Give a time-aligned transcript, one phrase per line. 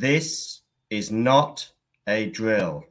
[0.00, 0.60] This
[0.90, 1.72] is not
[2.06, 2.84] a drill.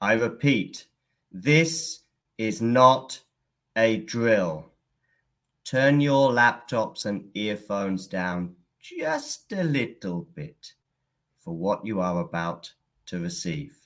[0.00, 0.86] I repeat,
[1.30, 2.04] this
[2.38, 3.20] is not
[3.76, 4.70] a drill.
[5.62, 10.72] Turn your laptops and earphones down just a little bit
[11.38, 12.72] for what you are about
[13.08, 13.76] to receive.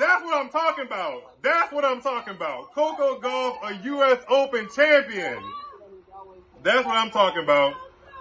[0.00, 1.42] That's what I'm talking about.
[1.42, 2.72] That's what I'm talking about.
[2.74, 4.24] Coco Gauff, a U.S.
[4.28, 5.42] Open champion.
[6.62, 7.74] That's what I'm talking about.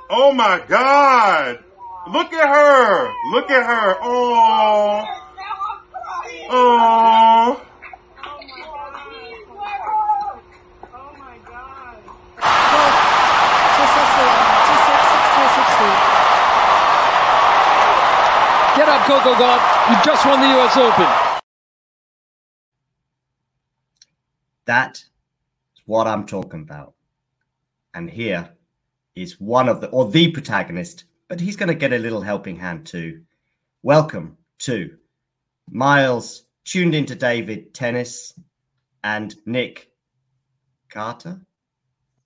[0.09, 1.63] Oh my God.
[2.11, 3.13] Look at her.
[3.31, 3.97] Look at her.
[4.01, 5.05] Oh.
[6.51, 7.65] Oh.
[18.75, 19.89] Get up, Coco Gauff.
[19.89, 20.77] You just won the U.S.
[20.77, 21.39] Open.
[24.65, 25.09] That is
[25.89, 26.93] what I'm talking about.
[27.95, 28.47] And here
[29.15, 32.55] is one of the, or the protagonist, but he's going to get a little helping
[32.55, 33.23] hand too.
[33.81, 34.95] Welcome to
[35.71, 38.39] Miles, tuned into David Tennis,
[39.03, 39.89] and Nick
[40.89, 41.41] Carter.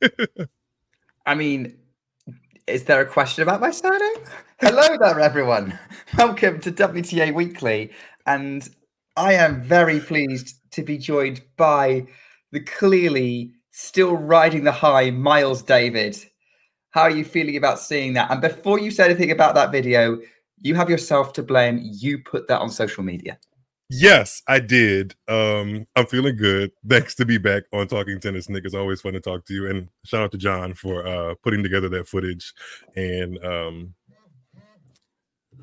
[1.25, 1.77] I mean,
[2.67, 4.25] is there a question about my surname?
[4.59, 5.79] Hello there, everyone.
[6.17, 7.91] Welcome to WTA Weekly.
[8.25, 8.67] And
[9.15, 12.07] I am very pleased to be joined by
[12.53, 16.17] the clearly still riding the high Miles David.
[16.91, 18.31] How are you feeling about seeing that?
[18.31, 20.19] And before you say anything about that video,
[20.61, 21.79] you have yourself to blame.
[21.81, 23.37] You put that on social media.
[23.89, 25.15] Yes, I did.
[25.27, 26.71] Um, I'm feeling good.
[26.87, 28.63] Thanks to be back on Talking Tennis, Nick.
[28.65, 29.69] It's always fun to talk to you.
[29.69, 32.53] And shout out to John for uh, putting together that footage
[32.95, 33.93] and um,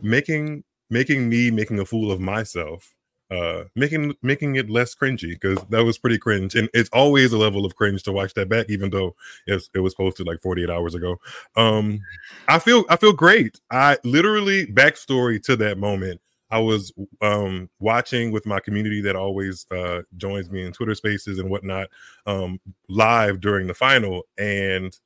[0.03, 2.95] making making me making a fool of myself,
[3.31, 6.55] uh, making making it less cringy because that was pretty cringe.
[6.55, 9.15] And it's always a level of cringe to watch that back, even though
[9.47, 11.21] it was posted like 48 hours ago.
[11.57, 12.01] Um,
[12.49, 13.61] I feel I feel great.
[13.71, 16.21] I literally backstory to that moment.
[16.53, 21.39] I was um, watching with my community that always uh, joins me in Twitter Spaces
[21.39, 21.89] and whatnot
[22.27, 24.99] um, live during the final, and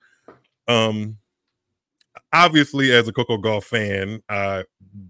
[0.67, 1.19] um,
[2.32, 4.65] obviously, as a Coco Gauff fan, I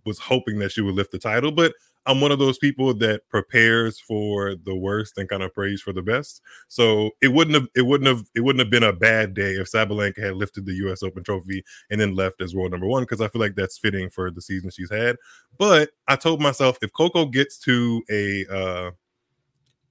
[0.05, 1.73] was hoping that she would lift the title, but
[2.07, 5.93] I'm one of those people that prepares for the worst and kind of prays for
[5.93, 6.43] the best.
[6.69, 9.71] So it wouldn't have it wouldn't have it wouldn't have been a bad day if
[9.71, 13.21] Sabalenka had lifted the US Open trophy and then left as world number one because
[13.21, 15.17] I feel like that's fitting for the season she's had.
[15.59, 18.91] But I told myself if Coco gets to a uh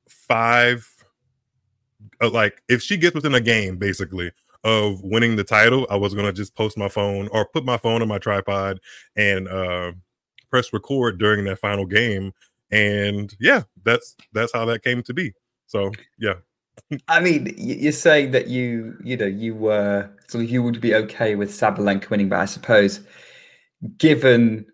[0.07, 0.87] five
[2.21, 4.31] uh, like if she gets within a game basically
[4.63, 8.01] of winning the title, I was gonna just post my phone or put my phone
[8.01, 8.79] on my tripod
[9.15, 9.93] and uh
[10.53, 12.31] press record during that final game
[12.69, 15.33] and yeah that's that's how that came to be
[15.65, 16.35] so yeah
[17.07, 21.35] I mean, you're saying that you, you know, you were so you would be okay
[21.35, 22.99] with Sabalenka winning, but I suppose,
[23.97, 24.65] given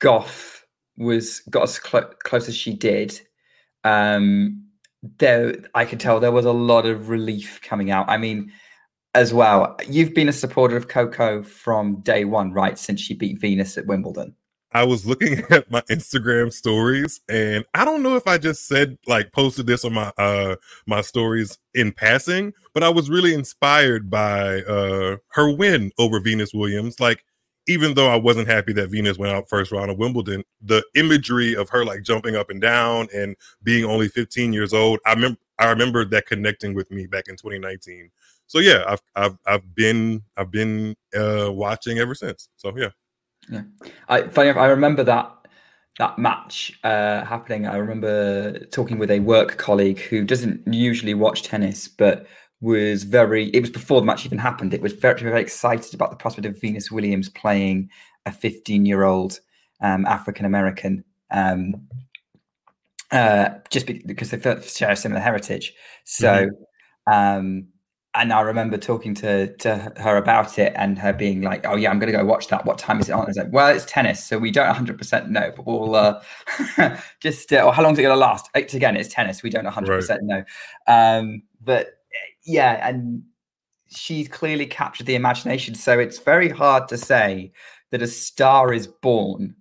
[0.00, 0.60] Gauff
[0.96, 3.20] was got as cl- close as she did,
[3.82, 4.64] um,
[5.18, 8.08] there I could tell there was a lot of relief coming out.
[8.08, 8.52] I mean,
[9.14, 12.78] as well, you've been a supporter of Coco from day one, right?
[12.78, 14.34] Since she beat Venus at Wimbledon.
[14.72, 18.98] I was looking at my Instagram stories and I don't know if I just said
[19.06, 20.56] like posted this on my uh
[20.86, 26.52] my stories in passing, but I was really inspired by uh her win over Venus
[26.52, 27.00] Williams.
[27.00, 27.24] Like
[27.66, 31.54] even though I wasn't happy that Venus went out first round of Wimbledon, the imagery
[31.54, 35.38] of her like jumping up and down and being only 15 years old, I remember
[35.58, 38.10] I remember that connecting with me back in 2019.
[38.46, 42.48] So yeah, I've I've I've been I've been uh watching ever since.
[42.56, 42.90] So yeah.
[43.50, 43.62] Yeah,
[44.08, 44.50] I funny.
[44.50, 45.32] I remember that
[45.98, 47.66] that match uh, happening.
[47.66, 52.26] I remember talking with a work colleague who doesn't usually watch tennis, but
[52.60, 53.48] was very.
[53.50, 54.74] It was before the match even happened.
[54.74, 57.90] It was very very excited about the prospect of Venus Williams playing
[58.26, 59.40] a 15 year old
[59.80, 61.04] um, African American.
[61.30, 61.88] Um,
[63.10, 65.72] uh, just because they share a similar heritage.
[66.04, 66.48] So,
[67.08, 67.12] mm-hmm.
[67.12, 67.68] um,
[68.18, 71.90] and I remember talking to to her about it and her being like, "Oh yeah,
[71.90, 72.64] I'm going to go watch that.
[72.64, 74.98] What time is it on?" I was like, "Well, it's tennis, so we don't 100
[74.98, 76.20] percent know, but we'll uh,
[77.20, 79.42] just uh, or how long is it going to last?" It's, again, it's tennis.
[79.42, 79.96] We don't 100 right.
[80.00, 80.44] percent know,
[80.88, 81.98] um, but
[82.44, 83.22] yeah, and
[83.88, 85.76] she's clearly captured the imagination.
[85.76, 87.52] So it's very hard to say
[87.92, 89.54] that a star is born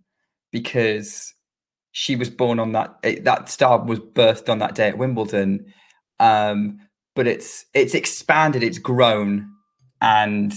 [0.51, 1.33] because
[1.91, 5.71] she was born on that eh, that star was birthed on that day at Wimbledon.
[6.19, 6.79] Um,
[7.17, 9.51] but it's it's expanded, it's grown,
[10.01, 10.53] and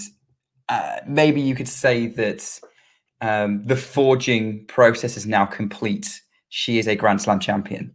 [0.69, 2.61] uh, maybe you could say that
[3.23, 6.21] um, the forging process is now complete.
[6.51, 7.93] She is a Grand Slam champion.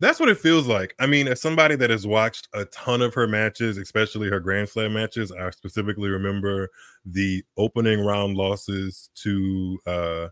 [0.00, 0.94] That's what it feels like.
[0.98, 4.70] I mean, as somebody that has watched a ton of her matches, especially her Grand
[4.70, 6.70] Slam matches, I specifically remember
[7.04, 10.28] the opening round losses to uh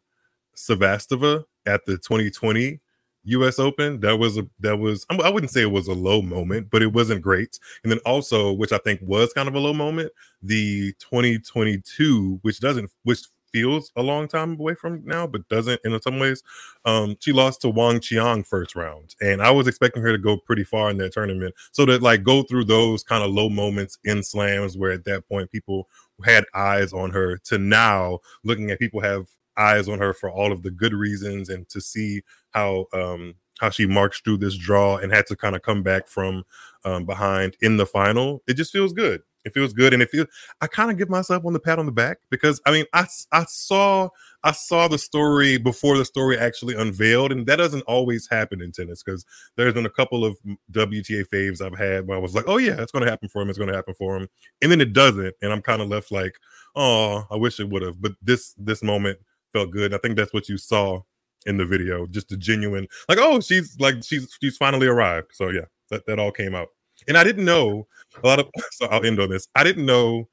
[0.57, 2.81] Sevastova at the 2020
[3.25, 3.59] U.S.
[3.59, 4.01] Open.
[4.01, 6.93] That was a that was I wouldn't say it was a low moment, but it
[6.93, 7.59] wasn't great.
[7.83, 10.13] And then also, which I think was kind of a low moment,
[10.43, 13.21] the 2022, which doesn't which
[13.53, 16.43] feels a long time away from now, but doesn't in some ways.
[16.85, 20.37] Um, she lost to Wang Qiang first round, and I was expecting her to go
[20.37, 21.55] pretty far in that tournament.
[21.73, 25.29] So to like go through those kind of low moments in slams, where at that
[25.29, 25.89] point people
[26.25, 29.27] had eyes on her, to now looking at people have
[29.61, 33.69] eyes on her for all of the good reasons and to see how um how
[33.69, 36.43] she marched through this draw and had to kind of come back from
[36.85, 39.23] um, behind in the final it just feels good.
[39.45, 40.27] It feels good and it feels
[40.61, 43.07] i kind of give myself on the pat on the back because i mean i
[43.33, 44.07] i saw
[44.45, 48.71] i saw the story before the story actually unveiled and that doesn't always happen in
[48.71, 49.25] tennis because
[49.57, 50.37] there's been a couple of
[50.73, 53.41] wta faves i've had where i was like oh yeah it's going to happen for
[53.41, 54.29] him it's going to happen for him
[54.61, 56.35] and then it doesn't and i'm kind of left like
[56.77, 59.19] oh i wish it would have but this this moment
[59.53, 59.95] felt good.
[59.95, 61.03] I think that's what you saw
[61.47, 65.29] in the video, just the genuine like, oh, she's like she's she's finally arrived.
[65.33, 66.69] So yeah, that, that all came out.
[67.09, 67.87] And I didn't know
[68.23, 69.49] a lot of so I'll end on this.
[69.55, 70.29] I didn't know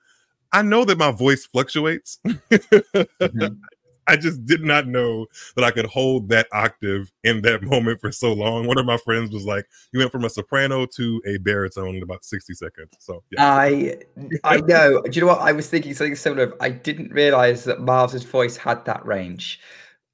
[0.51, 2.19] I know that my voice fluctuates.
[2.25, 3.53] mm-hmm.
[4.07, 8.11] I just did not know that I could hold that octave in that moment for
[8.11, 8.65] so long.
[8.65, 12.03] One of my friends was like, "You went from a soprano to a baritone in
[12.03, 13.45] about sixty seconds." So yeah.
[13.45, 13.97] I,
[14.43, 15.01] I know.
[15.01, 15.93] Do you know what I was thinking?
[15.93, 16.53] Something similar.
[16.61, 19.59] I didn't realize that Marv's voice had that range.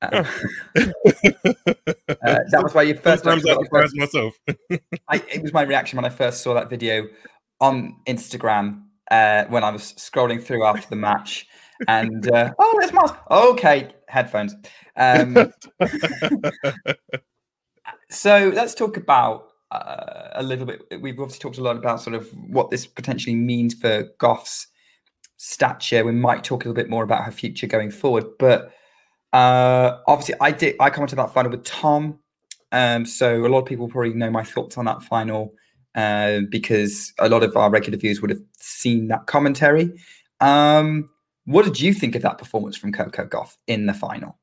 [0.01, 0.25] Uh,
[0.75, 0.83] uh,
[2.25, 3.23] that was why you first.
[3.23, 4.35] Sometimes I surprised myself.
[5.07, 7.07] I, it was my reaction when I first saw that video
[7.61, 11.47] on Instagram uh, when I was scrolling through after the match
[11.87, 13.11] and uh, oh, there's Miles.
[13.31, 14.55] Okay, headphones.
[14.95, 15.51] Um,
[18.09, 20.81] so let's talk about uh, a little bit.
[21.01, 24.67] We've obviously talked a lot about sort of what this potentially means for Gauff's
[25.37, 26.05] stature.
[26.05, 28.71] We might talk a little bit more about her future going forward, but
[29.33, 30.75] Uh, obviously, I did.
[30.79, 32.19] I commented that final with Tom.
[32.71, 35.53] Um, so a lot of people probably know my thoughts on that final
[35.95, 39.91] uh, because a lot of our regular viewers would have seen that commentary.
[40.39, 41.09] Um,
[41.45, 44.37] what did you think of that performance from Coco Gauff in the final?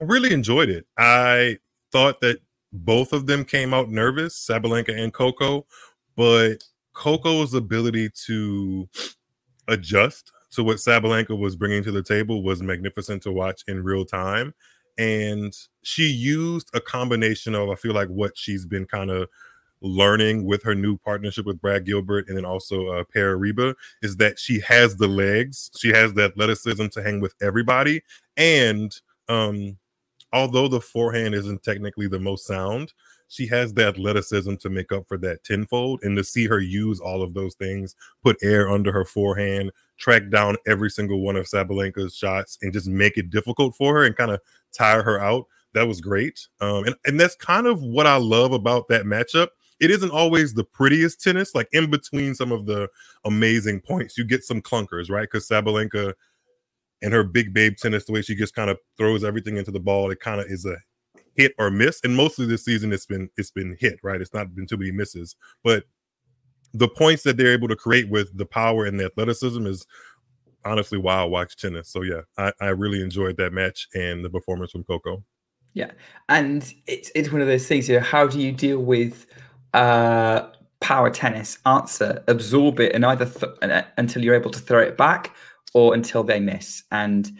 [0.00, 0.86] I really enjoyed it.
[0.96, 1.58] I
[1.92, 2.38] thought that
[2.72, 5.66] both of them came out nervous, Sabalenka and Coco,
[6.16, 6.58] but
[6.92, 8.88] Coco's ability to
[9.68, 14.04] adjust to what Sabalenka was bringing to the table was magnificent to watch in real
[14.04, 14.54] time.
[14.98, 19.28] And she used a combination of, I feel like, what she's been kind of
[19.80, 24.16] learning with her new partnership with Brad Gilbert and then also uh, Pere Riba is
[24.16, 28.02] that she has the legs, she has the athleticism to hang with everybody.
[28.36, 28.94] And
[29.28, 29.76] um,
[30.32, 32.92] although the forehand isn't technically the most sound,
[33.28, 36.98] she has the athleticism to make up for that tenfold and to see her use
[36.98, 41.46] all of those things, put air under her forehand, track down every single one of
[41.46, 44.40] Sabalenka's shots and just make it difficult for her and kind of
[44.72, 45.46] tire her out.
[45.74, 46.48] That was great.
[46.60, 49.48] Um, and, and that's kind of what I love about that matchup.
[49.80, 52.88] It isn't always the prettiest tennis, like in between some of the
[53.24, 55.28] amazing points, you get some clunkers, right?
[55.30, 56.14] Because Sabalenka
[57.02, 59.80] and her big babe tennis, the way she just kind of throws everything into the
[59.80, 60.76] ball, it kind of is a
[61.34, 62.00] hit or miss.
[62.02, 64.20] And mostly this season, it's been it's been hit, right?
[64.20, 65.36] It's not been too many misses.
[65.62, 65.84] But
[66.74, 69.86] the points that they're able to create with the power and the athleticism is
[70.64, 71.88] honestly why I watch tennis.
[71.88, 75.24] So yeah, I, I really enjoyed that match and the performance from Coco.
[75.74, 75.92] Yeah,
[76.28, 77.88] and it's it's one of those things.
[77.88, 79.26] You know, how do you deal with
[79.74, 80.48] uh,
[80.80, 81.58] power tennis?
[81.66, 85.34] Answer: absorb it and either th- until you're able to throw it back,
[85.74, 86.82] or until they miss.
[86.90, 87.30] And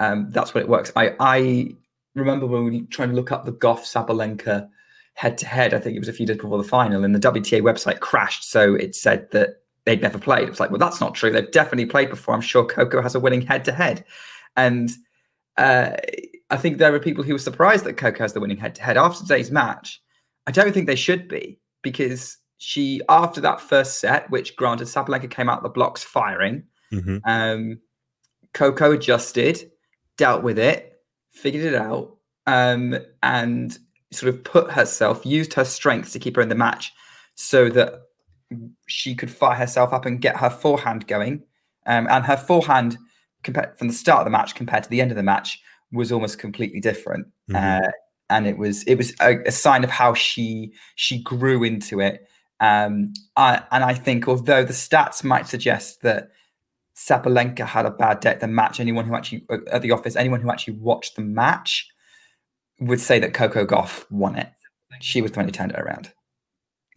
[0.00, 0.92] um, that's what it works.
[0.96, 1.74] I I
[2.14, 4.68] remember when we were trying to look up the Gauff Sabalenka
[5.14, 5.74] head to head.
[5.74, 8.50] I think it was a few days before the final, and the WTA website crashed.
[8.50, 10.44] So it said that they'd never played.
[10.44, 11.30] It was like, well, that's not true.
[11.30, 12.34] They've definitely played before.
[12.34, 14.04] I'm sure Coco has a winning head to head.
[14.54, 14.90] And
[15.56, 15.92] uh,
[16.50, 18.82] I think there are people who were surprised that Coco has the winning head to
[18.82, 20.02] head after today's match.
[20.46, 25.30] I don't think they should be because she, after that first set, which granted Sabalenka
[25.30, 27.18] came out the blocks firing, mm-hmm.
[27.24, 27.78] um,
[28.54, 29.70] Coco adjusted,
[30.16, 32.16] dealt with it, figured it out,
[32.46, 33.78] um, and
[34.10, 36.92] sort of put herself, used her strengths to keep her in the match
[37.34, 38.02] so that
[38.86, 41.42] she could fire herself up and get her forehand going.
[41.86, 42.98] Um, and her forehand,
[43.42, 45.60] compared from the start of the match compared to the end of the match,
[45.92, 47.26] was almost completely different.
[47.50, 47.84] Mm-hmm.
[47.84, 47.90] Uh,
[48.30, 52.28] and it was it was a, a, sign of how she she grew into it.
[52.60, 56.30] Um, I, and I think although the stats might suggest that
[56.96, 60.40] Sabalenka had a bad at the match, anyone who actually uh, at the office, anyone
[60.40, 61.88] who actually watched the match
[62.80, 64.50] would say that Coco Gauff won it.
[65.00, 66.12] She was the one who turned it around.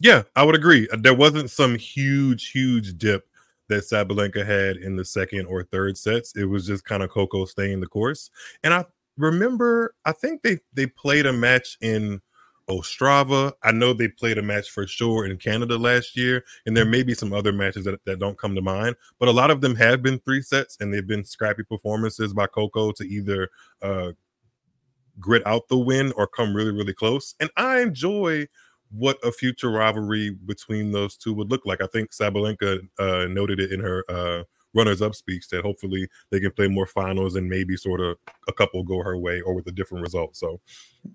[0.00, 0.88] Yeah, I would agree.
[0.92, 3.24] Uh, there wasn't some huge, huge dip
[3.68, 6.34] that Sabalenka had in the second or third sets.
[6.36, 8.30] It was just kind of Coco staying the course.
[8.64, 8.84] And I
[9.16, 12.20] remember, I think they they played a match in
[12.68, 13.52] Ostrava.
[13.62, 17.02] I know they played a match for sure in Canada last year, and there may
[17.02, 19.74] be some other matches that, that don't come to mind, but a lot of them
[19.76, 23.48] have been three sets and they've been scrappy performances by Coco to either
[23.82, 24.12] uh,
[25.18, 27.34] grit out the win or come really, really close.
[27.40, 28.46] And I enjoy
[28.90, 31.80] what a future rivalry between those two would look like.
[31.80, 36.50] I think Sabalenka uh, noted it in her uh, runners-up speech that hopefully they can
[36.52, 38.16] play more finals and maybe sort of
[38.48, 40.36] a couple go her way or with a different result.
[40.36, 40.60] So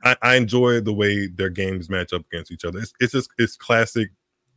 [0.03, 2.79] I, I enjoy the way their games match up against each other.
[2.79, 4.11] It's, it's just it's classic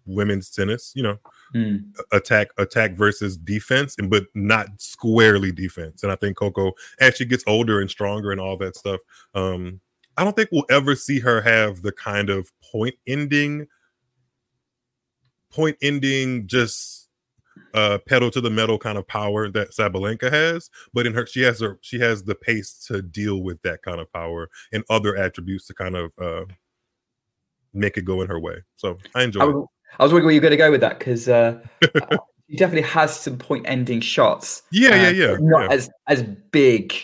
[0.07, 1.19] women's tennis, you know,
[1.55, 1.83] mm.
[2.13, 6.03] attack attack versus defense, and but not squarely defense.
[6.03, 9.01] And I think Coco as she gets older and stronger and all that stuff,
[9.35, 9.81] um,
[10.17, 13.67] I don't think we'll ever see her have the kind of point ending,
[15.51, 17.00] point ending, just
[17.75, 21.43] uh pedal to the metal kind of power that Sabalenka has, but in her she
[21.43, 25.17] has her she has the pace to deal with that kind of power and other
[25.17, 26.45] attributes to kind of uh
[27.73, 28.57] make it go in her way.
[28.77, 29.67] So I enjoy I, it.
[29.99, 31.61] I was wondering where you're going to go with that because uh,
[32.47, 34.63] he definitely has some point ending shots.
[34.71, 35.37] Yeah, uh, yeah, yeah.
[35.41, 35.73] Not yeah.
[35.73, 36.95] as as big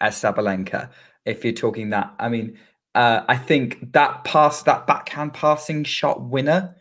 [0.00, 0.90] as Sabalenka.
[1.24, 2.56] If you're talking that, I mean,
[2.94, 6.76] uh, I think that pass, that backhand passing shot winner,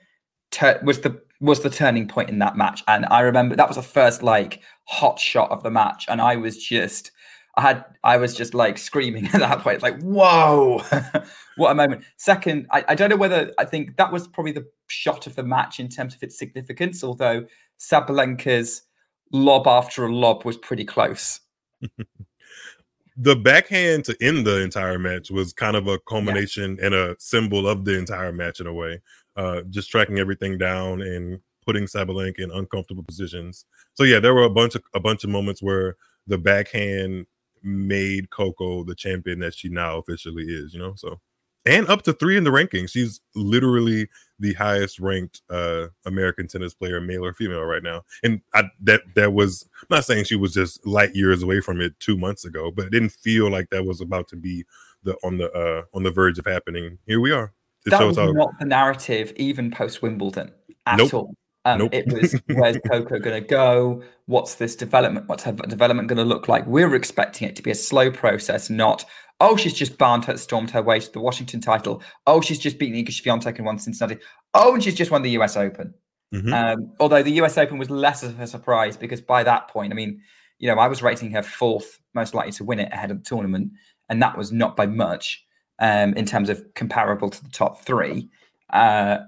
[0.52, 2.84] ter- was the was the turning point in that match.
[2.88, 6.36] And I remember that was the first like hot shot of the match, and I
[6.36, 7.12] was just
[7.58, 10.82] I had I was just like screaming at that point, like, whoa,
[11.58, 12.04] what a moment.
[12.18, 15.44] Second, I, I, don't know whether I think that was probably the shot of the
[15.44, 17.46] match in terms of its significance, although
[17.80, 18.84] Sabalenka's
[19.32, 21.40] lob after a lob was pretty close.
[23.18, 26.86] the backhand to end the entire match was kind of a culmination yeah.
[26.86, 29.02] and a symbol of the entire match in a way.
[29.36, 33.66] Uh, just tracking everything down and putting Sabalenka in uncomfortable positions.
[33.94, 35.96] So yeah, there were a bunch of a bunch of moments where
[36.28, 37.26] the backhand
[37.64, 40.74] made Coco the champion that she now officially is.
[40.74, 41.20] You know, so
[41.66, 42.92] and up to three in the rankings.
[42.92, 44.08] She's literally
[44.40, 48.04] the highest ranked uh American tennis player, male or female, right now.
[48.24, 51.82] And I, that that was I'm not saying she was just light years away from
[51.82, 54.66] it two months ago, but it didn't feel like that was about to be
[55.04, 57.00] the on the uh on the verge of happening.
[57.08, 57.54] Here we are.
[57.86, 60.52] That was not the narrative, even post Wimbledon
[60.86, 61.14] at Nope.
[61.14, 61.36] all.
[61.66, 61.94] Um, Nope.
[61.94, 64.04] It was where's Coco going to go?
[64.28, 65.28] What's this development?
[65.28, 66.66] What's her development going to look like?
[66.68, 69.06] We were expecting it to be a slow process, not
[69.42, 72.02] oh she's just barned her, stormed her way to the Washington title.
[72.28, 74.20] Oh she's just beaten Iga Swiatek and won Cincinnati.
[74.54, 75.58] Oh and she's just won the U.S.
[75.58, 75.94] Open.
[76.34, 76.54] Mhm.
[76.54, 79.96] Um, although the US Open was less of a surprise because by that point, I
[79.96, 80.22] mean,
[80.60, 83.24] you know, I was rating her fourth most likely to win it ahead of the
[83.24, 83.72] tournament,
[84.10, 85.45] and that was not by much
[85.80, 88.30] um, in terms of comparable to the top three.
[88.72, 89.20] Uh,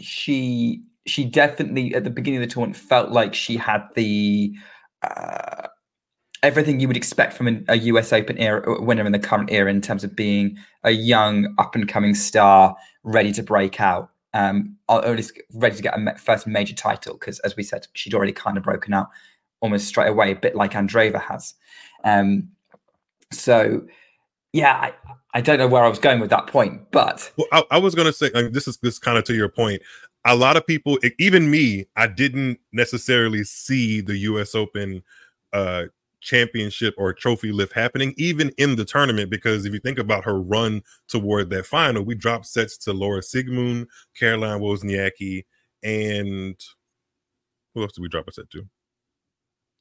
[0.00, 4.54] she she definitely at the beginning of the tournament felt like she had the
[5.02, 5.66] uh,
[6.42, 9.70] everything you would expect from an, a US Open era winner in the current era
[9.70, 14.76] in terms of being a young up and coming star ready to break out um,
[14.88, 17.14] or at least ready to get a first major title.
[17.14, 19.08] Because as we said, she'd already kind of broken out
[19.60, 21.54] almost straight away, a bit like Andreeva has.
[22.04, 22.48] Um,
[23.30, 23.82] so,
[24.52, 24.92] yeah, I,
[25.34, 27.94] I don't know where I was going with that point, but Well, I, I was
[27.94, 29.82] gonna say like, this is this kind of to your point.
[30.24, 34.54] A lot of people, even me, I didn't necessarily see the U.S.
[34.54, 35.02] Open
[35.52, 35.84] uh,
[36.20, 39.30] championship or trophy lift happening, even in the tournament.
[39.30, 43.20] Because if you think about her run toward that final, we dropped sets to Laura
[43.20, 45.44] Siegemund, Caroline Wozniacki,
[45.82, 46.54] and
[47.74, 48.64] who else did we drop a set to?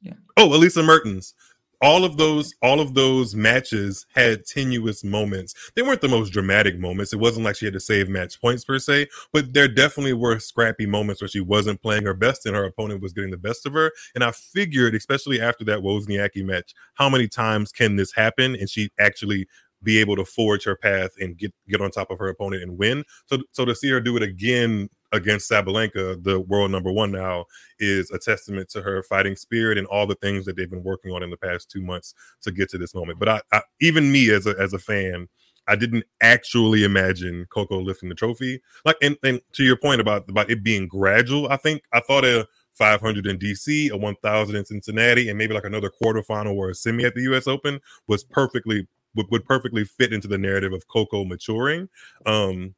[0.01, 0.13] Yeah.
[0.37, 1.35] Oh, Elise Mertens.
[1.81, 5.55] All of those, all of those matches had tenuous moments.
[5.75, 7.11] They weren't the most dramatic moments.
[7.11, 10.38] It wasn't like she had to save match points per se, but there definitely were
[10.38, 13.65] scrappy moments where she wasn't playing her best and her opponent was getting the best
[13.65, 13.91] of her.
[14.13, 18.55] And I figured, especially after that Wozniacki match, how many times can this happen?
[18.55, 19.47] And she actually
[19.83, 22.77] be able to forge her path and get get on top of her opponent and
[22.77, 23.03] win.
[23.25, 27.46] So so to see her do it again against Sabalenka, the world number one now,
[27.80, 31.12] is a testament to her fighting spirit and all the things that they've been working
[31.12, 33.19] on in the past two months to get to this moment.
[33.19, 35.28] But I, I even me as a as a fan,
[35.67, 38.62] I didn't actually imagine Coco lifting the trophy.
[38.86, 42.26] Like and, and to your point about about it being gradual, I think I thought
[42.26, 46.76] a 500 in DC, a 1000 in Cincinnati, and maybe like another quarterfinal or a
[46.76, 50.88] semi at the US Open was perfectly would, would perfectly fit into the narrative of
[50.88, 51.89] Coco maturing.
[52.26, 52.76] Um,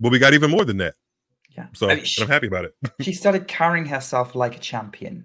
[0.00, 0.94] but we got even more than that.
[1.56, 1.66] Yeah.
[1.72, 2.74] So I mean, she- I'm happy about it.
[3.00, 5.24] she started carrying herself like a champion.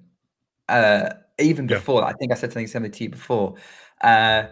[0.68, 3.56] Uh, even before that, I think I said something similar to you before.
[4.02, 4.44] Uh,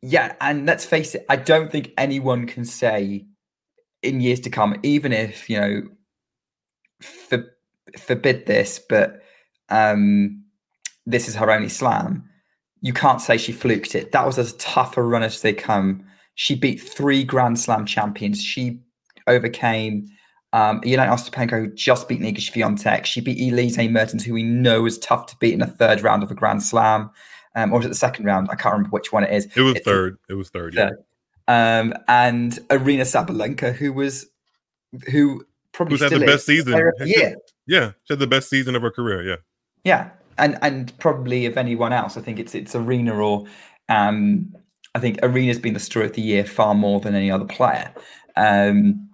[0.00, 3.26] yeah, and let's face it, I don't think anyone can say
[4.02, 5.82] in years to come, even if you know,
[7.00, 7.44] for,
[7.98, 9.22] forbid this, but
[9.68, 10.42] um,
[11.06, 12.28] this is her only slam.
[12.80, 14.12] You can't say she fluked it.
[14.12, 16.04] That was as tough a run as they come.
[16.34, 18.42] She beat three Grand Slam champions.
[18.42, 18.80] She
[19.28, 20.08] overcame
[20.52, 23.04] um, Elena Ostapenko, who just beat Iga Swiatek.
[23.06, 26.22] She beat Elise Mertens, who we know is tough to beat in a third round
[26.22, 27.10] of a Grand Slam.
[27.54, 28.48] Um, or was it the second round?
[28.50, 29.46] I can't remember which one it is.
[29.56, 30.18] It was It's- third.
[30.28, 30.74] It was third.
[30.74, 30.90] Yeah.
[31.48, 34.26] Um, and Aryna Sabalenka, who was,
[35.10, 36.72] who probably Who's had the best season?
[36.72, 37.36] player of the She- year.
[37.66, 39.22] Yeah, she had the best season of her career.
[39.22, 39.36] Yeah.
[39.84, 43.46] Yeah, and and probably of anyone else, I think it's it's Aryna or
[43.88, 44.52] um,
[44.96, 47.92] I think Aryna's been the story of the year far more than any other player.
[48.36, 49.08] Um,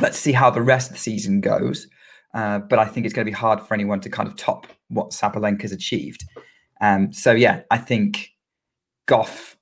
[0.00, 1.86] let's see how the rest of the season goes,
[2.34, 4.66] uh, but I think it's going to be hard for anyone to kind of top
[4.88, 6.24] what Sabalenka's achieved.
[6.80, 8.30] Um, so yeah, I think
[9.08, 9.56] Gauff.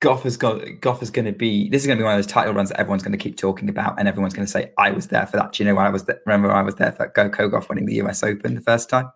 [0.00, 0.80] Gauff is going.
[0.80, 1.68] Gauff is going to be.
[1.68, 3.36] This is going to be one of those title runs that everyone's going to keep
[3.36, 5.78] talking about, and everyone's going to say, "I was there for that." Do you know
[5.78, 6.04] I was?
[6.04, 6.20] There?
[6.26, 8.22] Remember, I was there for Coco Gauff winning the U.S.
[8.24, 9.10] Open the first time.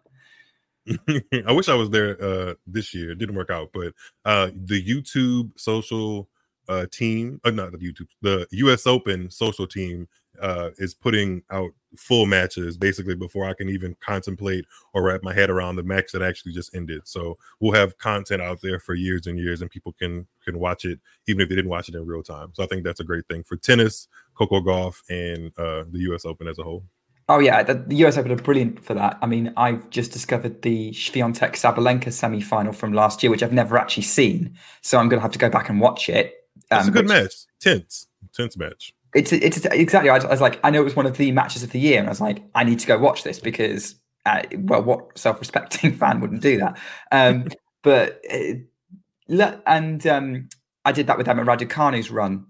[1.46, 3.10] I wish I was there uh this year.
[3.10, 6.28] It didn't work out, but uh the YouTube social
[6.68, 10.08] uh team, uh, not the YouTube, the US Open social team
[10.40, 15.32] uh is putting out full matches basically before I can even contemplate or wrap my
[15.32, 17.02] head around the match that actually just ended.
[17.04, 20.84] So we'll have content out there for years and years and people can can watch
[20.84, 22.50] it even if they didn't watch it in real time.
[22.52, 26.24] So I think that's a great thing for tennis, Coco Gauff and uh the US
[26.24, 26.84] Open as a whole.
[27.28, 29.18] Oh yeah, the, the US Open are brilliant for that.
[29.20, 33.76] I mean, I've just discovered the Swiatek Sabalenka semi-final from last year, which I've never
[33.76, 34.56] actually seen.
[34.82, 36.34] So I'm going to have to go back and watch it.
[36.70, 37.32] It's a um, good which- match.
[37.60, 38.06] Tense.
[38.34, 38.92] Tense match.
[39.14, 40.10] It's it's exactly.
[40.10, 41.80] I was, I was like, I know it was one of the matches of the
[41.80, 43.94] year, and I was like, I need to go watch this because,
[44.26, 46.78] uh, well, what self-respecting fan wouldn't do that?
[47.12, 47.48] Um,
[47.82, 50.48] but uh, and um,
[50.84, 52.44] I did that with Emma Raducanu's run,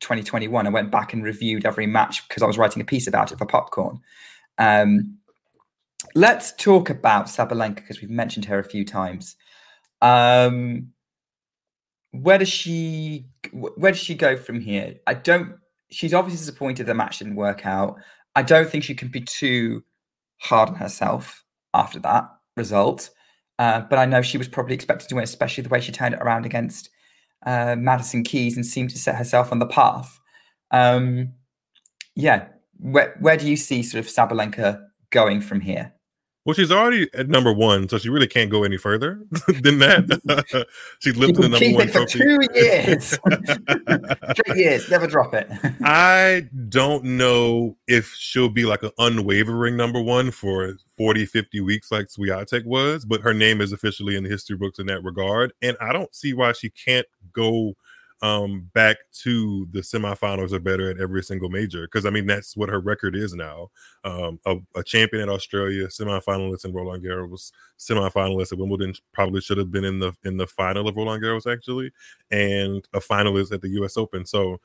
[0.00, 0.66] 2021.
[0.66, 3.38] I went back and reviewed every match because I was writing a piece about it
[3.38, 4.00] for Popcorn.
[4.58, 5.16] Um,
[6.14, 9.36] let's talk about Sabalenka because we've mentioned her a few times.
[10.02, 10.88] Um,
[12.10, 14.96] where does she where does she go from here?
[15.06, 15.54] I don't.
[15.90, 17.96] She's obviously disappointed the match didn't work out.
[18.36, 19.82] I don't think she can be too
[20.38, 23.10] hard on herself after that result.
[23.58, 26.14] Uh, but I know she was probably expected to win, especially the way she turned
[26.14, 26.88] it around against
[27.44, 30.18] uh, Madison Keys and seemed to set herself on the path.
[30.70, 31.32] Um,
[32.14, 35.92] yeah, where where do you see sort of Sabalenka going from here?
[36.50, 39.20] Well, she's already at number one, so she really can't go any further
[39.62, 40.66] than that.
[40.98, 43.16] she's lifted the number one for two years,
[44.46, 45.48] three years, never drop it.
[45.84, 51.92] I don't know if she'll be like an unwavering number one for 40, 50 weeks
[51.92, 55.52] like Swiatek was, but her name is officially in the history books in that regard,
[55.62, 57.76] and I don't see why she can't go
[58.22, 61.82] um, back to the semifinals or better at every single major.
[61.82, 63.70] Because I mean, that's what her record is now.
[64.04, 68.94] Um, a, a, champion at Australia, semifinalist in Roland Garros, semifinalist at Wimbledon.
[69.12, 71.92] Probably should have been in the in the final of Roland Garros actually,
[72.30, 73.96] and a finalist at the U.S.
[73.96, 74.24] Open.
[74.26, 74.60] So.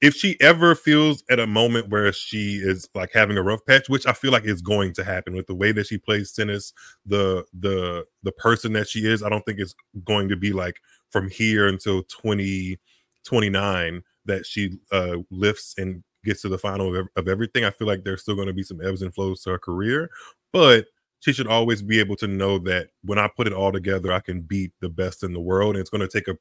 [0.00, 3.88] If she ever feels at a moment where she is like having a rough patch,
[3.88, 6.72] which I feel like is going to happen with the way that she plays tennis,
[7.06, 10.76] the the the person that she is, I don't think it's going to be like
[11.10, 17.28] from here until 2029 that she uh, lifts and gets to the final of, of
[17.28, 17.64] everything.
[17.64, 20.10] I feel like there's still going to be some ebbs and flows to her career,
[20.52, 20.86] but
[21.20, 24.20] she should always be able to know that when I put it all together, I
[24.20, 25.74] can beat the best in the world.
[25.74, 26.36] And it's going to take a,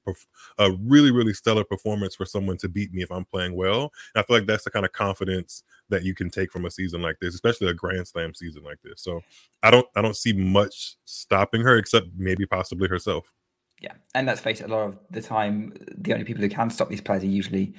[0.60, 3.92] a really, really stellar performance for someone to beat me if I'm playing well.
[4.14, 6.72] And I feel like that's the kind of confidence that you can take from a
[6.72, 9.02] season like this, especially a Grand Slam season like this.
[9.02, 9.22] So
[9.64, 13.34] I don't, I don't see much stopping her except maybe possibly herself.
[13.80, 16.70] Yeah, and let's face it, a lot of the time, the only people who can
[16.70, 17.76] stop these players are usually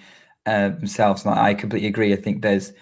[0.46, 1.24] uh, themselves.
[1.24, 2.12] And I completely agree.
[2.12, 2.72] I think there's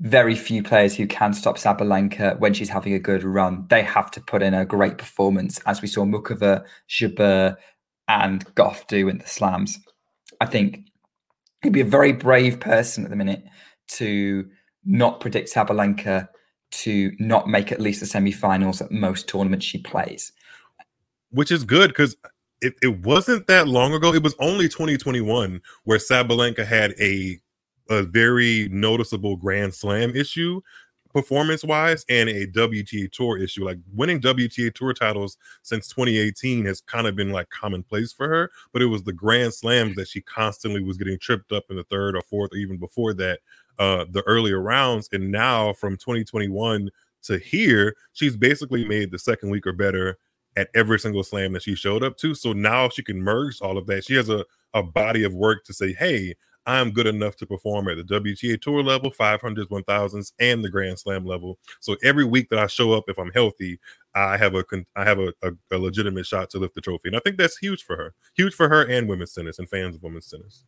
[0.00, 3.66] very few players who can stop Sabalenka when she's having a good run.
[3.70, 7.56] They have to put in a great performance, as we saw Muchova, Jabeur,
[8.08, 9.78] and Gauff do in the slams.
[10.40, 10.80] I think
[11.62, 13.42] he'd be a very brave person at the minute
[13.92, 14.48] to
[14.84, 16.28] not predict Sabalenka
[16.70, 20.32] to not make at least the semi-finals at most tournaments she plays.
[21.30, 22.16] Which is good because
[22.60, 24.12] it, it wasn't that long ago.
[24.12, 27.40] It was only 2021 where Sabalenka had a
[27.88, 30.60] a very noticeable Grand Slam issue
[31.16, 33.64] performance wise and a WTA Tour issue.
[33.64, 38.50] Like winning WTA Tour titles since 2018 has kind of been like commonplace for her,
[38.70, 41.84] but it was the Grand Slams that she constantly was getting tripped up in the
[41.84, 43.40] third or fourth, or even before that,
[43.78, 45.08] uh, the earlier rounds.
[45.10, 46.90] And now from 2021
[47.22, 50.18] to here, she's basically made the second week or better
[50.58, 52.34] at every single slam that she showed up to.
[52.34, 54.04] So now she can merge all of that.
[54.04, 54.44] She has a,
[54.74, 56.34] a body of work to say, hey,
[56.66, 60.98] I'm good enough to perform at the WTA Tour level, 500s, 1000s, and the Grand
[60.98, 61.58] Slam level.
[61.80, 63.78] So every week that I show up, if I'm healthy,
[64.14, 64.64] I have a
[64.96, 67.58] I have a, a, a legitimate shot to lift the trophy, and I think that's
[67.58, 70.64] huge for her, huge for her and women's tennis and fans of women's tennis.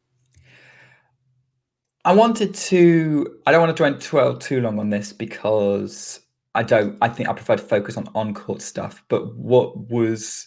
[2.05, 3.41] I wanted to.
[3.47, 6.21] I don't want to dwell too long on this because
[6.55, 6.97] I don't.
[7.03, 9.03] I think I prefer to focus on on court stuff.
[9.09, 10.47] But what was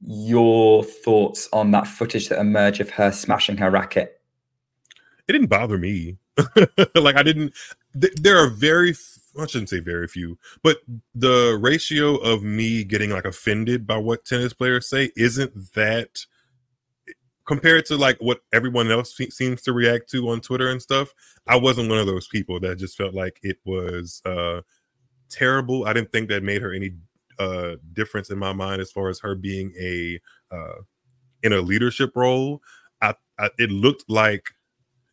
[0.00, 4.21] your thoughts on that footage that emerged of her smashing her racket?
[5.32, 6.18] It didn't bother me.
[6.94, 7.54] like I didn't.
[7.98, 8.94] Th- there are very.
[9.40, 10.80] I shouldn't say very few, but
[11.14, 16.26] the ratio of me getting like offended by what tennis players say isn't that
[17.46, 21.14] compared to like what everyone else seems to react to on Twitter and stuff.
[21.46, 24.60] I wasn't one of those people that just felt like it was uh
[25.30, 25.86] terrible.
[25.86, 26.90] I didn't think that made her any
[27.38, 30.82] uh, difference in my mind as far as her being a uh,
[31.42, 32.60] in a leadership role.
[33.00, 34.50] I, I, it looked like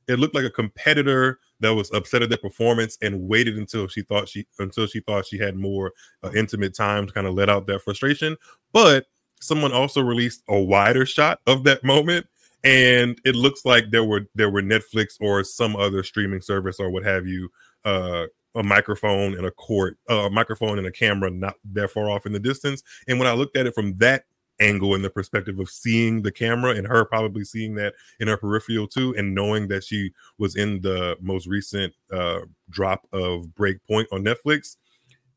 [0.09, 4.01] it looked like a competitor that was upset at their performance and waited until she
[4.01, 5.93] thought she until she thought she had more
[6.23, 8.35] uh, intimate time to kind of let out that frustration.
[8.73, 9.05] But
[9.39, 12.25] someone also released a wider shot of that moment
[12.63, 16.89] and it looks like there were there were Netflix or some other streaming service or
[16.89, 17.49] what have you
[17.85, 22.09] uh a microphone and a court, uh, a microphone and a camera not that far
[22.09, 22.81] off in the distance.
[23.07, 24.23] And when I looked at it from that
[24.59, 28.37] angle in the perspective of seeing the camera and her probably seeing that in her
[28.37, 34.05] peripheral too, and knowing that she was in the most recent uh, drop of Breakpoint
[34.11, 34.77] on Netflix,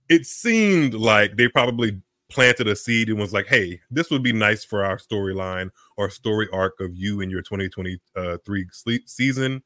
[0.09, 4.33] it seemed like they probably planted a seed and was like, "Hey, this would be
[4.33, 9.63] nice for our storyline or story arc of you in your 2023 uh, season."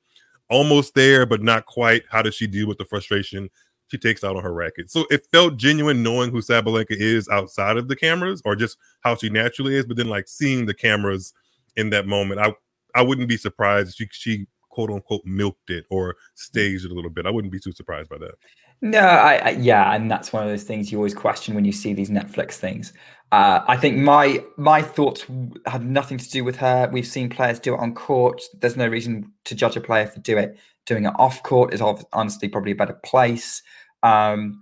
[0.49, 2.05] almost there, but not quite.
[2.09, 3.51] How does she deal with the frustration
[3.89, 4.91] she takes out on her racket?
[4.91, 9.17] So it felt genuine knowing who Sabalenka is outside of the cameras or just how
[9.17, 9.87] she naturally is.
[9.87, 11.33] But then, like seeing the cameras
[11.77, 12.55] in that moment, I
[12.95, 17.11] I wouldn't be surprised she she quote unquote milked it or staged it a little
[17.11, 17.27] bit.
[17.27, 18.35] I wouldn't be too surprised by that.
[18.83, 21.73] No, I, I, yeah, and that's one of those things you always question when you
[21.73, 22.93] see these Netflix things.
[23.33, 25.25] Uh, I think my my thoughts
[25.67, 26.89] had nothing to do with her.
[26.93, 28.43] We've seen players do it on court.
[28.61, 30.59] There's no reason to judge a player for do it.
[30.87, 33.63] Doing it off court is honestly probably a better place.
[34.03, 34.61] Um,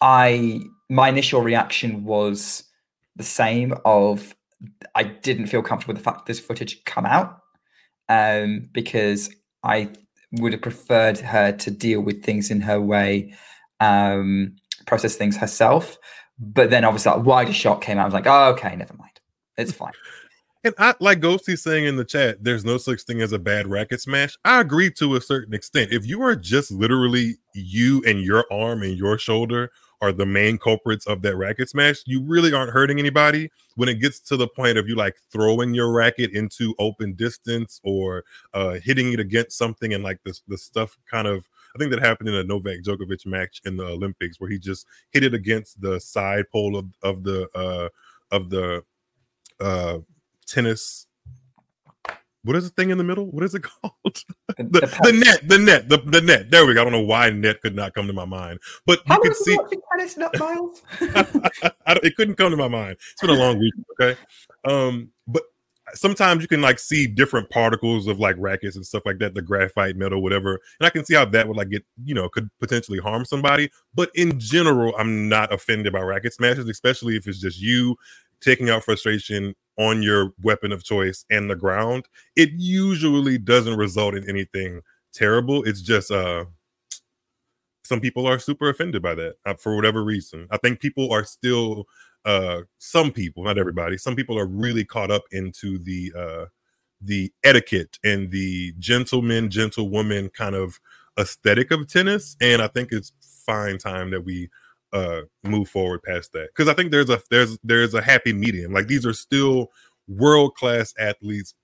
[0.00, 2.64] I my initial reaction was
[3.16, 4.34] the same of
[4.94, 7.38] I didn't feel comfortable with the fact this footage come out
[8.08, 9.34] um, because
[9.64, 9.90] I
[10.32, 13.34] would have preferred her to deal with things in her way,
[13.80, 15.98] um, process things herself.
[16.38, 18.02] But then obviously that wider shot came out.
[18.02, 19.20] I was like, oh, okay, never mind.
[19.56, 19.92] It's fine.
[20.64, 23.66] And I like Ghosty saying in the chat, there's no such thing as a bad
[23.66, 24.36] racket smash.
[24.44, 25.92] I agree to a certain extent.
[25.92, 30.58] If you are just literally you and your arm and your shoulder are the main
[30.58, 33.50] culprits of that racket smash, you really aren't hurting anybody.
[33.74, 37.80] When it gets to the point of you like throwing your racket into open distance
[37.82, 41.90] or uh, hitting it against something and like this the stuff kind of I think
[41.90, 45.34] that happened in a Novak Djokovic match in the Olympics where he just hit it
[45.34, 47.88] against the side pole of, of the uh
[48.30, 48.84] of the
[49.60, 49.98] uh
[50.52, 51.06] tennis
[52.44, 53.26] what is the thing in the middle?
[53.26, 53.92] What is it called?
[54.56, 56.50] the, the, the, net, the net, the, the net.
[56.50, 56.80] There we go.
[56.80, 59.36] I don't know why net could not come to my mind, but How you could
[59.36, 59.56] see
[59.92, 60.82] tennis, not miles.
[61.00, 62.96] it couldn't come to my mind.
[63.12, 63.74] It's been a long week.
[64.00, 64.18] Okay,
[64.64, 65.42] um, but
[65.94, 69.42] sometimes you can like see different particles of like rackets and stuff like that, the
[69.42, 72.50] graphite metal, whatever, and I can see how that would like get you know could
[72.58, 73.70] potentially harm somebody.
[73.94, 77.96] But in general, I'm not offended by racket smashes, especially if it's just you
[78.42, 82.04] taking out frustration on your weapon of choice and the ground,
[82.36, 85.62] it usually doesn't result in anything terrible.
[85.64, 86.44] It's just uh
[87.84, 90.46] some people are super offended by that uh, for whatever reason.
[90.50, 91.86] I think people are still
[92.24, 96.46] uh some people, not everybody, some people are really caught up into the uh
[97.00, 100.78] the etiquette and the gentleman, gentlewoman kind of
[101.18, 102.36] aesthetic of tennis.
[102.40, 103.12] And I think it's
[103.44, 104.48] fine time that we
[104.92, 106.48] uh move forward past that.
[106.48, 108.72] Because i think there's a there's there's a happy medium.
[108.72, 109.70] Like these are still
[110.08, 111.54] world class athletes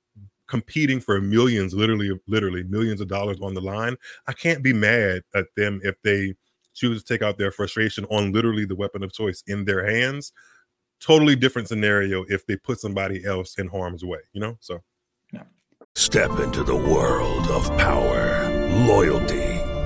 [0.47, 3.97] competing for millions literally literally millions of dollars on the line.
[4.27, 6.35] I can't be mad at them if they
[6.75, 10.33] choose to take out their frustration on literally the weapon of choice in their hands.
[11.01, 14.57] Totally different scenario if they put somebody else in harm's way you know?
[14.61, 14.83] So.
[15.33, 15.43] Yeah.
[15.95, 18.49] step into the world of power
[18.87, 19.58] loyalty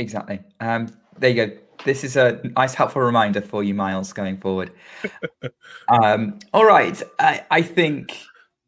[0.00, 0.40] Exactly.
[0.60, 1.56] Um, there you go.
[1.84, 4.72] This is a nice, helpful reminder for you, Miles, going forward.
[5.88, 7.00] um, all right.
[7.18, 8.18] I, I think,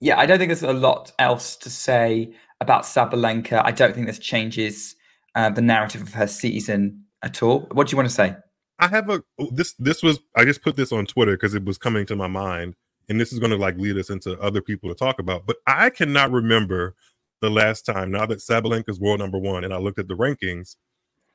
[0.01, 3.63] yeah, I don't think there's a lot else to say about Sabalenka.
[3.65, 4.95] I don't think this changes
[5.35, 7.61] uh, the narrative of her season at all.
[7.73, 8.37] What do you want to say?
[8.79, 9.75] I have a oh, this.
[9.79, 12.75] This was I just put this on Twitter because it was coming to my mind,
[13.09, 15.47] and this is going to like lead us into other people to talk about.
[15.47, 16.95] But I cannot remember
[17.41, 20.77] the last time now that Sabalenka's world number one, and I looked at the rankings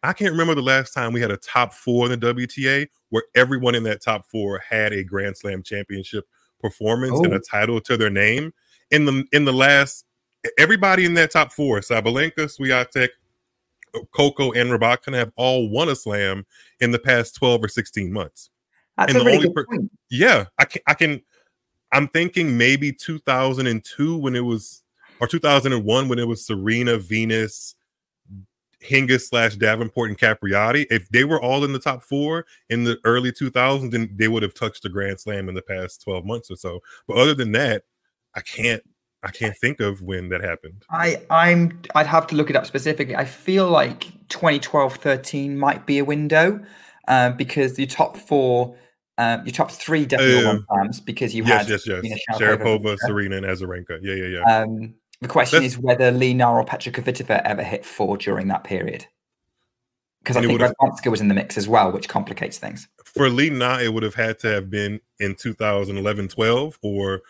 [0.04, 3.24] I can't remember the last time we had a top four in the WTA where
[3.36, 6.26] everyone in that top four had a Grand Slam championship
[6.60, 7.24] performance oh.
[7.24, 7.42] and a oh.
[7.50, 8.54] title to their name.
[8.92, 10.06] In the in the last,
[10.58, 13.10] everybody in that top four, Sabalenka, Swiatek,
[14.12, 16.46] Coco, and Rybakina have all won a slam
[16.80, 18.50] in the past 12 or 16 months.
[18.98, 19.92] That's and a really good per- point.
[20.10, 21.22] Yeah, I can I can
[21.92, 24.84] I'm thinking maybe 2002 when it was
[25.20, 27.76] or 2001 when it was Serena, Venus,
[28.84, 33.00] Hingis slash Davenport and Capriati, if they were all in the top four in the
[33.04, 36.52] early 2000s, then they would have touched the Grand Slam in the past 12 months
[36.52, 36.82] or so.
[37.08, 37.84] But other than that,
[38.36, 38.84] I can't
[39.24, 40.86] I can't think of when that happened.
[40.92, 43.16] I I'm I'd have to look it up specifically.
[43.16, 46.64] I feel like 2012 13 might be a window
[47.08, 48.76] uh, because your top four.
[49.20, 53.38] Uh, your top three definitely uh, times because you yes, had yes, yes, Sharapova, Serena,
[53.38, 53.98] and Azarenka.
[54.04, 54.62] Yeah, yeah, yeah.
[54.62, 55.76] Um, the question That's...
[55.76, 59.06] is whether Li Na or Petra Kvitova ever hit four during that period.
[60.20, 62.88] Because I think Radwanska was in the mix as well, which complicates things.
[63.06, 67.22] For Li Na, it would have had to have been in 2011 12 or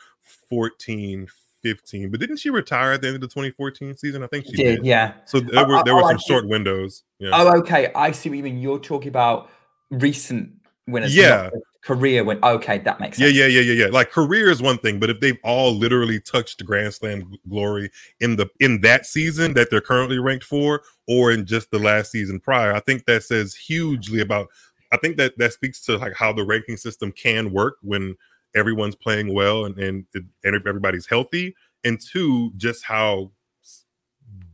[0.49, 1.27] 14
[1.61, 2.11] 15.
[2.11, 4.23] But didn't she retire at the end of the 2014 season?
[4.23, 4.77] I think she did.
[4.77, 4.85] did.
[4.85, 5.13] Yeah.
[5.25, 7.03] So there oh, were, oh, there were oh, some short windows.
[7.19, 7.31] Yeah.
[7.33, 7.91] Oh, okay.
[7.95, 8.59] I see what you mean.
[8.59, 9.49] You're talking about
[9.91, 10.51] recent
[10.87, 11.15] winners.
[11.15, 11.49] Yeah
[11.83, 13.33] career when okay that makes sense.
[13.33, 16.19] yeah yeah yeah yeah yeah like career is one thing but if they've all literally
[16.19, 21.31] touched grand slam glory in the in that season that they're currently ranked for or
[21.31, 24.49] in just the last season prior i think that says hugely about
[24.91, 28.13] i think that that speaks to like how the ranking system can work when
[28.57, 30.05] everyone's playing well and and,
[30.43, 33.31] and everybody's healthy, and two, just how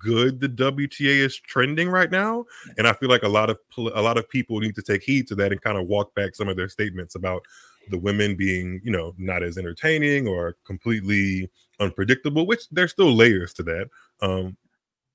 [0.03, 2.45] good the WTA is trending right now.
[2.77, 5.27] And I feel like a lot of a lot of people need to take heed
[5.29, 7.43] to that and kind of walk back some of their statements about
[7.89, 13.53] the women being, you know, not as entertaining or completely unpredictable, which there's still layers
[13.53, 13.89] to that.
[14.21, 14.57] Um,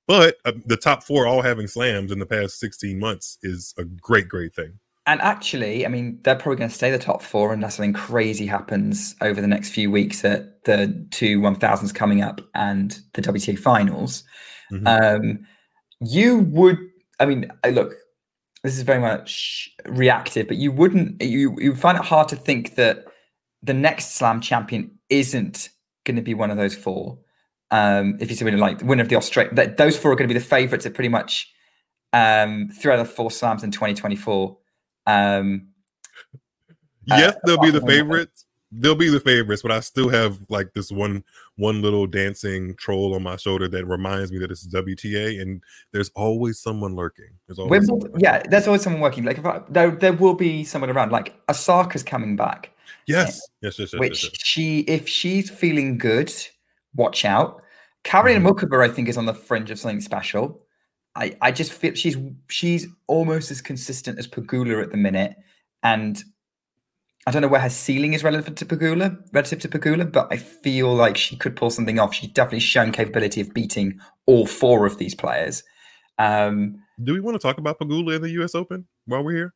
[0.07, 3.85] but uh, the top four all having slams in the past 16 months is a
[3.85, 4.79] great, great thing.
[5.07, 8.47] And actually, I mean, they're probably going to stay the top four unless something crazy
[8.47, 13.59] happens over the next few weeks at the two 1000s coming up and the WTA
[13.59, 14.25] finals.
[14.73, 14.87] Mm-hmm.
[14.87, 15.47] Um,
[16.01, 16.79] you would,
[17.21, 17.95] I mean, look,
[18.63, 22.75] this is very much reactive, but you wouldn't, you you find it hard to think
[22.75, 23.07] that
[23.63, 25.71] the next Slam champion isn't
[26.05, 27.19] going to be one of those four.
[27.71, 30.17] Um, if he's a winner, like the winner of the Australia, that those four are
[30.17, 31.53] going to be the favourites at pretty much
[32.13, 34.57] um, three out of four slams in 2024.
[35.07, 35.69] Um,
[37.07, 40.73] yes, uh, they'll be the favorites, they'll be the favorites, but I still have like
[40.75, 41.25] this one
[41.57, 46.11] one little dancing troll on my shoulder that reminds me that it's WTA, and there's
[46.15, 47.31] always someone lurking.
[47.47, 49.25] There's always someone yeah, there's always someone working.
[49.25, 51.13] Like I, there, there will be someone around.
[51.13, 52.71] Like Osaka's coming back.
[53.07, 54.43] Yes, yes, yes, yes Which yes, yes.
[54.43, 56.33] she, if she's feeling good,
[56.95, 57.63] watch out.
[58.05, 58.81] Karolina mm-hmm.
[58.81, 60.63] I think, is on the fringe of something special.
[61.15, 62.17] I, I just feel she's
[62.49, 65.37] she's almost as consistent as Pegula at the minute,
[65.83, 66.23] and
[67.29, 70.39] I don't know where her ceiling is relative to Pegula, relative to Pegula, but I
[70.39, 72.15] feel like she could pull something off.
[72.15, 75.63] She's definitely shown capability of beating all four of these players.
[76.17, 78.55] Um, Do we want to talk about Pegula in the U.S.
[78.55, 79.55] Open while we're here?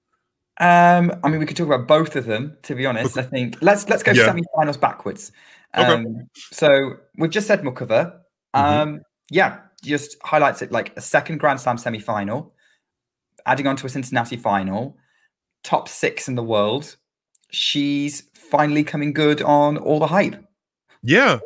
[0.61, 2.59] Um, I mean, we could talk about both of them.
[2.65, 4.27] To be honest, I think let's let's go yeah.
[4.27, 5.33] semi-finals backwards.
[5.73, 6.11] Um, okay.
[6.35, 7.89] So we've just said Muchova.
[7.89, 8.61] Mm-hmm.
[8.61, 8.99] Um, mm-hmm.
[9.31, 12.53] Yeah, just highlights it like a second Grand Slam semi-final,
[13.47, 14.99] adding on to a Cincinnati final,
[15.65, 16.97] top six in the world
[17.53, 20.37] she's finally coming good on all the hype.
[21.03, 21.39] Yeah,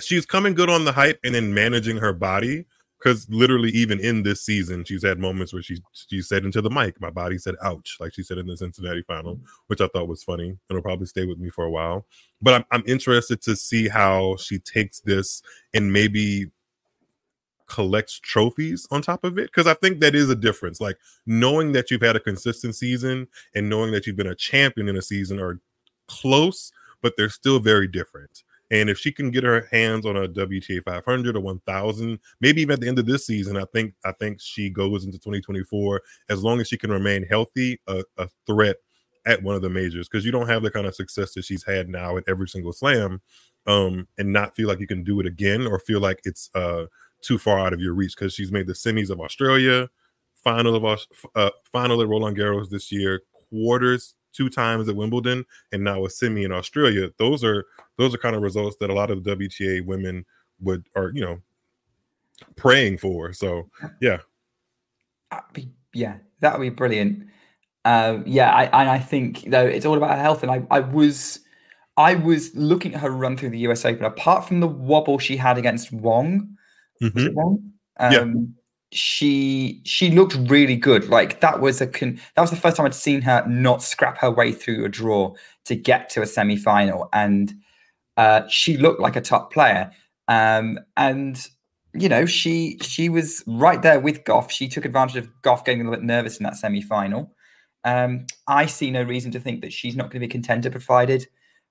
[0.00, 2.66] she's coming good on the hype and then managing her body.
[2.98, 6.70] Because literally, even in this season, she's had moments where she she said into the
[6.70, 10.08] mic, "My body said ouch," like she said in the Cincinnati final, which I thought
[10.08, 12.06] was funny will probably stay with me for a while.
[12.40, 15.42] But I'm I'm interested to see how she takes this
[15.74, 16.46] and maybe
[17.66, 20.80] collects trophies on top of it because I think that is a difference.
[20.80, 24.88] Like knowing that you've had a consistent season and knowing that you've been a champion
[24.88, 25.60] in a season are
[26.08, 26.72] close,
[27.02, 28.42] but they're still very different.
[28.70, 32.74] And if she can get her hands on a WTA 500 or 1000, maybe even
[32.74, 36.42] at the end of this season, I think I think she goes into 2024 as
[36.42, 38.76] long as she can remain healthy, a, a threat
[39.26, 41.64] at one of the majors because you don't have the kind of success that she's
[41.64, 43.20] had now at every single slam
[43.66, 46.84] um and not feel like you can do it again or feel like it's uh
[47.24, 49.88] too far out of your reach because she's made the semis of Australia,
[50.42, 51.00] final of
[51.34, 56.10] uh, final at Roland Garros this year, quarters two times at Wimbledon, and now a
[56.10, 57.10] semi in Australia.
[57.18, 57.64] Those are
[57.96, 60.26] those are kind of results that a lot of WTA women
[60.60, 61.40] would are you know
[62.56, 63.32] praying for.
[63.32, 64.18] So yeah,
[65.52, 67.26] be, yeah, that would be brilliant.
[67.84, 71.40] Uh, yeah, I, and I think though it's all about health, and I, I was.
[71.96, 74.04] I was looking at her run through the US Open.
[74.04, 76.56] Apart from the wobble she had against Wang,
[77.08, 77.38] Mm-hmm.
[77.38, 78.24] Um, yeah.
[78.92, 81.08] She she looked really good.
[81.08, 84.18] Like that was a con- that was the first time I'd seen her not scrap
[84.18, 87.52] her way through a draw to get to a semi final, and
[88.16, 89.90] uh, she looked like a top player.
[90.28, 91.44] Um, and
[91.92, 94.50] you know she she was right there with Gauff.
[94.50, 97.34] She took advantage of Gauff getting a little bit nervous in that semi final.
[97.82, 100.70] Um, I see no reason to think that she's not going to be a contender
[100.70, 101.26] provided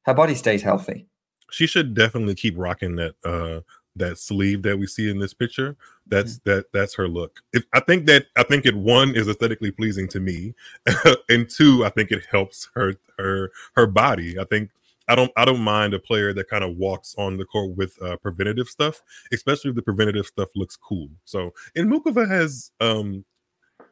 [0.05, 1.07] her body stays healthy.
[1.51, 3.61] She should definitely keep rocking that uh,
[3.95, 5.75] that sleeve that we see in this picture
[6.07, 6.49] that's mm-hmm.
[6.49, 10.07] that that's her look if, i think that i think it one is aesthetically pleasing
[10.07, 10.53] to me
[11.29, 14.69] and two i think it helps her her her body i think
[15.07, 18.01] i don't i don't mind a player that kind of walks on the court with
[18.01, 19.01] uh, preventative stuff
[19.31, 23.23] especially if the preventative stuff looks cool so and Muchova has um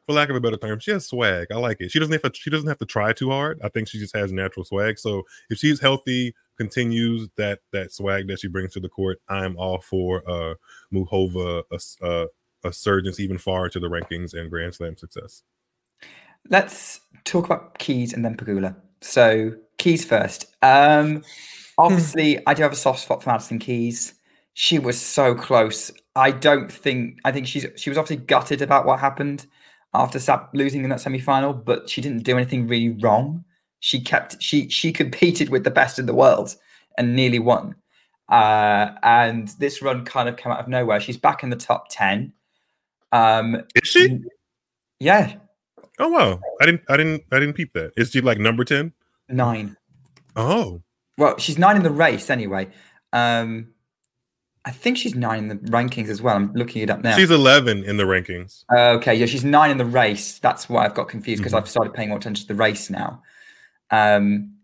[0.06, 1.48] for lack of a better term, she has swag.
[1.52, 1.92] I like it.
[1.92, 2.32] She doesn't have to.
[2.34, 3.60] She doesn't have to try too hard.
[3.64, 4.98] I think she just has natural swag.
[4.98, 9.58] So if she's healthy, continues that that swag that she brings to the court, I'm
[9.58, 10.54] all for uh
[10.93, 12.27] Muchova a, a,
[12.63, 15.42] a surgence even far to the rankings and Grand Slam success.
[16.50, 18.75] Let's talk about Keys and then Pegula.
[19.02, 20.56] So Keys first.
[20.62, 21.23] Um
[21.79, 24.13] obviously I do have a soft spot for Madison Keys.
[24.54, 25.90] She was so close.
[26.15, 29.48] I don't think I think she's she was obviously gutted about what happened
[29.96, 30.19] after
[30.54, 33.44] losing in that semi final, but she didn't do anything really wrong
[33.82, 36.56] she kept she she competed with the best in the world
[36.98, 37.75] and nearly won.
[38.29, 41.02] Uh, and this run kind of came out of nowhere.
[41.02, 42.32] She's back in the top ten.
[43.12, 44.19] Um, Is she?
[45.00, 45.34] Yeah.
[46.00, 46.40] Oh wow!
[46.62, 47.92] I didn't I didn't I didn't peep that.
[47.98, 48.94] Is she like number ten?
[49.27, 49.75] Nine.
[50.36, 50.82] Oh.
[51.17, 52.69] Well, she's nine in the race anyway.
[53.12, 53.73] Um,
[54.63, 56.36] I think she's nine in the rankings as well.
[56.36, 57.17] I'm looking it up now.
[57.17, 58.63] She's 11 in the rankings.
[58.71, 60.40] Okay, yeah, she's nine in the race.
[60.40, 61.58] That's why I've got confused because Mhm.
[61.58, 63.21] I've started paying more attention to the race now.
[63.92, 64.56] Um,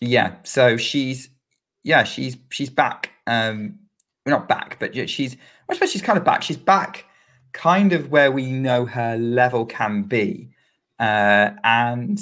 [0.00, 1.28] yeah, so she's
[1.84, 3.12] yeah, she's she's back.
[3.26, 3.78] Um,
[4.26, 5.36] well, not back, but she's
[5.68, 6.42] I suppose she's kind of back.
[6.42, 7.04] She's back,
[7.52, 10.50] kind of where we know her level can be,
[10.98, 12.20] uh, and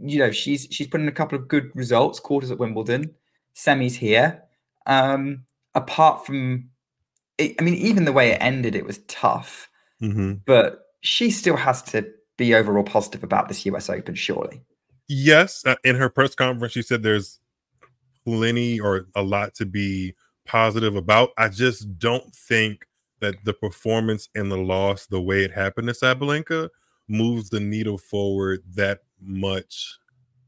[0.00, 3.14] you know she's she's put in a couple of good results, quarters at Wimbledon,
[3.54, 4.42] semis here.
[4.86, 5.44] Um,
[5.74, 6.70] apart from,
[7.36, 9.68] it, I mean, even the way it ended, it was tough
[10.00, 14.62] hmm but she still has to be overall positive about this US Open, surely.
[15.08, 17.40] Yes, uh, in her press conference, she said there's
[18.24, 20.14] plenty or a lot to be
[20.46, 21.30] positive about.
[21.38, 22.86] I just don't think
[23.20, 26.70] that the performance and the loss, the way it happened to Sabalenka,
[27.08, 29.98] moves the needle forward that much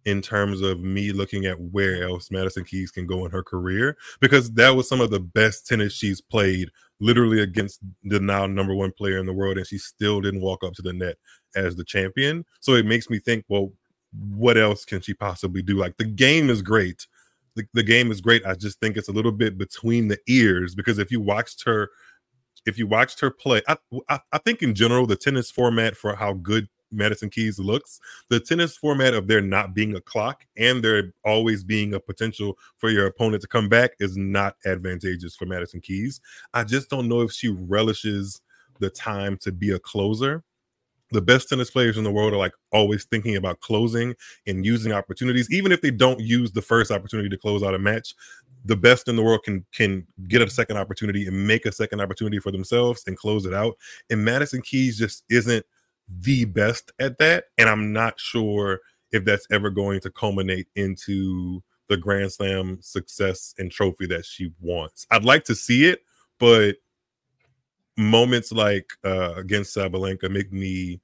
[0.06, 3.96] in terms of me looking at where else Madison Keys can go in her career
[4.20, 8.74] because that was some of the best tennis she's played literally against the now number
[8.74, 11.16] one player in the world and she still didn't walk up to the net
[11.56, 13.72] as the champion so it makes me think well
[14.18, 15.76] what else can she possibly do?
[15.76, 17.06] Like the game is great.
[17.54, 18.44] The, the game is great.
[18.46, 21.90] I just think it's a little bit between the ears because if you watched her
[22.66, 23.78] if you watched her play I,
[24.10, 28.38] I i think in general the tennis format for how good madison keys looks the
[28.38, 32.90] tennis format of there not being a clock and there always being a potential for
[32.90, 36.20] your opponent to come back is not advantageous for madison keys.
[36.52, 38.40] I just don't know if she relishes
[38.78, 40.42] the time to be a closer
[41.12, 44.14] the best tennis players in the world are like always thinking about closing
[44.46, 45.50] and using opportunities.
[45.50, 48.14] Even if they don't use the first opportunity to close out a match
[48.64, 52.00] the best in the world can can get a second opportunity and make a second
[52.00, 53.76] opportunity for themselves and close it out.
[54.10, 55.64] And madison keys just isn't
[56.20, 58.80] the best at that and i'm not sure
[59.12, 64.52] if that's ever going to culminate into the grand slam success and trophy that she
[64.60, 65.06] wants.
[65.10, 66.00] I'd like to see it
[66.38, 66.76] but
[67.96, 71.00] moments like uh against Sabalenka make me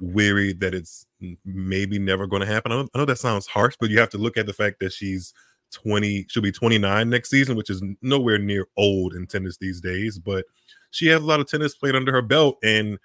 [0.00, 1.06] weary that it's
[1.44, 2.72] maybe never going to happen.
[2.72, 4.92] I I know that sounds harsh, but you have to look at the fact that
[4.92, 5.32] she's
[5.72, 10.18] 20, she'll be 29 next season, which is nowhere near old in tennis these days,
[10.18, 10.44] but
[10.90, 12.98] she has a lot of tennis played under her belt and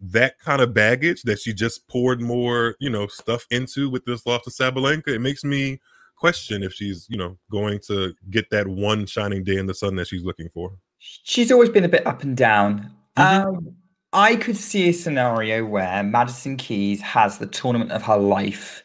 [0.00, 4.26] that kind of baggage that she just poured more, you know, stuff into with this
[4.26, 5.80] loss to Sabalenka, it makes me
[6.16, 9.96] question if she's, you know, going to get that one shining day in the sun
[9.96, 10.76] that she's looking for.
[11.24, 12.90] She's always been a bit up and down.
[13.16, 13.76] Um,
[14.12, 18.82] I could see a scenario where Madison Keys has the tournament of her life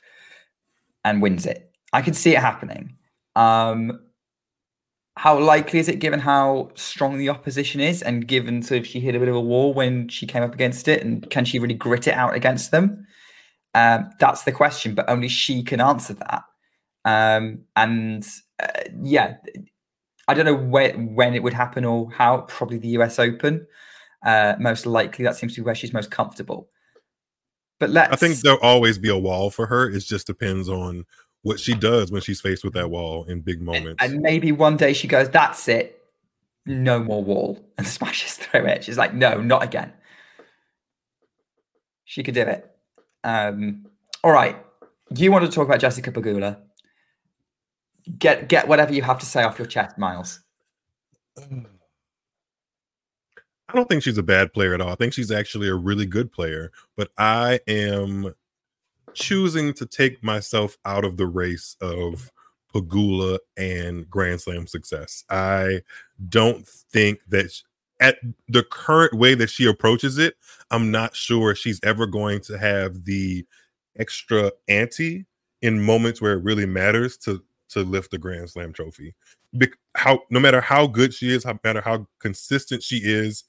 [1.05, 1.71] and wins it.
[1.93, 2.95] I could see it happening.
[3.35, 3.99] Um,
[5.15, 8.99] how likely is it given how strong the opposition is and given so if she
[8.99, 11.59] hit a bit of a wall when she came up against it and can she
[11.59, 13.05] really grit it out against them?
[13.75, 16.43] Um, that's the question, but only she can answer that.
[17.05, 18.25] Um, and
[18.61, 18.67] uh,
[19.01, 19.35] yeah,
[20.29, 22.41] I don't know when when it would happen or how.
[22.41, 23.65] Probably the US Open.
[24.23, 26.69] Uh, most likely, that seems to be where she's most comfortable.
[27.79, 28.13] But let's.
[28.13, 29.89] I think there'll always be a wall for her.
[29.89, 31.05] It just depends on
[31.41, 34.03] what she does when she's faced with that wall in big moments.
[34.03, 35.99] and maybe one day she goes, "That's it,
[36.67, 38.83] no more wall," and smashes through it.
[38.83, 39.91] She's like, "No, not again."
[42.05, 42.69] She could do it.
[43.23, 43.87] Um,
[44.23, 44.57] all right,
[45.15, 46.59] you want to talk about Jessica Pegula?
[48.17, 50.41] Get get whatever you have to say off your chest, Miles.
[51.37, 51.65] I
[53.75, 54.91] don't think she's a bad player at all.
[54.91, 58.33] I think she's actually a really good player, but I am
[59.13, 62.31] choosing to take myself out of the race of
[62.73, 65.23] Pegula and Grand Slam success.
[65.29, 65.81] I
[66.29, 67.61] don't think that sh-
[67.99, 70.35] at the current way that she approaches it,
[70.71, 73.45] I'm not sure she's ever going to have the
[73.97, 75.25] extra ante
[75.61, 79.15] in moments where it really matters to to lift the Grand Slam trophy.
[79.53, 83.43] Bec- how no matter how good she is, no matter how consistent she is,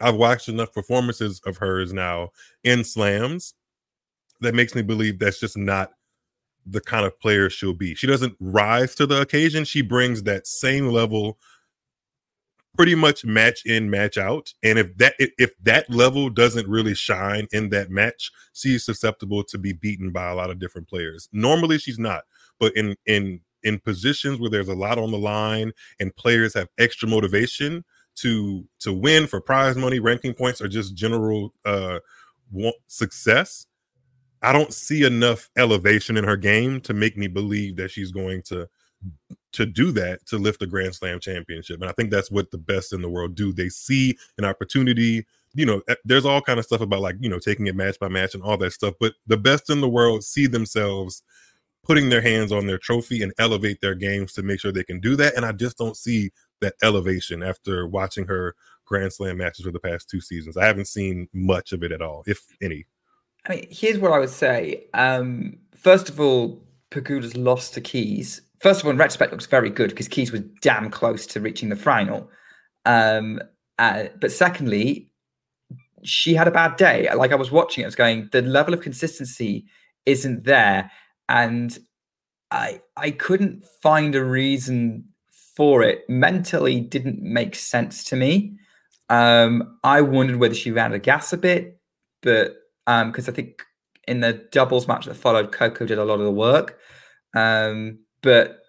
[0.00, 2.30] I've watched enough performances of hers now
[2.64, 3.54] in slams
[4.40, 5.92] that makes me believe that's just not
[6.66, 7.94] the kind of player she'll be.
[7.94, 9.64] She doesn't rise to the occasion.
[9.64, 11.38] She brings that same level
[12.76, 17.48] pretty much match in match out and if that if that level doesn't really shine
[17.52, 21.78] in that match she's susceptible to be beaten by a lot of different players normally
[21.78, 22.24] she's not
[22.58, 26.68] but in in in positions where there's a lot on the line and players have
[26.78, 27.84] extra motivation
[28.14, 31.98] to to win for prize money ranking points or just general uh
[32.86, 33.66] success
[34.42, 38.40] i don't see enough elevation in her game to make me believe that she's going
[38.42, 38.68] to
[39.52, 41.80] to do that to lift the grand slam championship.
[41.80, 43.52] And i think that's what the best in the world do.
[43.52, 45.26] They see an opportunity
[45.56, 47.98] you know eh, there's all kind of stuff about like you know taking it match
[47.98, 51.22] by match and all that stuff but the best in the world see themselves
[51.86, 55.00] putting their hands on their trophy and elevate their games to make sure they can
[55.00, 55.34] do that.
[55.36, 56.30] And I just don't see
[56.60, 58.54] that elevation after watching her
[58.86, 60.56] Grand Slam matches for the past two seasons.
[60.56, 62.86] I haven't seen much of it at all, if any.
[63.46, 64.84] I mean, here's what I would say.
[64.94, 68.42] Um, first of all, Pegula's lost to Keys.
[68.60, 71.68] First of all, in retrospect, looks very good because Keys was damn close to reaching
[71.68, 72.30] the final.
[72.84, 73.40] Um,
[73.78, 75.10] uh, but secondly,
[76.02, 77.08] she had a bad day.
[77.14, 79.66] Like I was watching it, I was going, the level of consistency
[80.06, 80.90] isn't there,
[81.28, 81.78] and
[82.50, 85.04] I I couldn't find a reason
[85.56, 86.08] for it.
[86.08, 88.58] Mentally, didn't make sense to me.
[89.08, 91.80] Um, I wondered whether she ran out of gas a bit,
[92.22, 93.62] but because um, I think
[94.06, 96.78] in the doubles match that followed, Coco did a lot of the work.
[97.34, 98.60] Um, but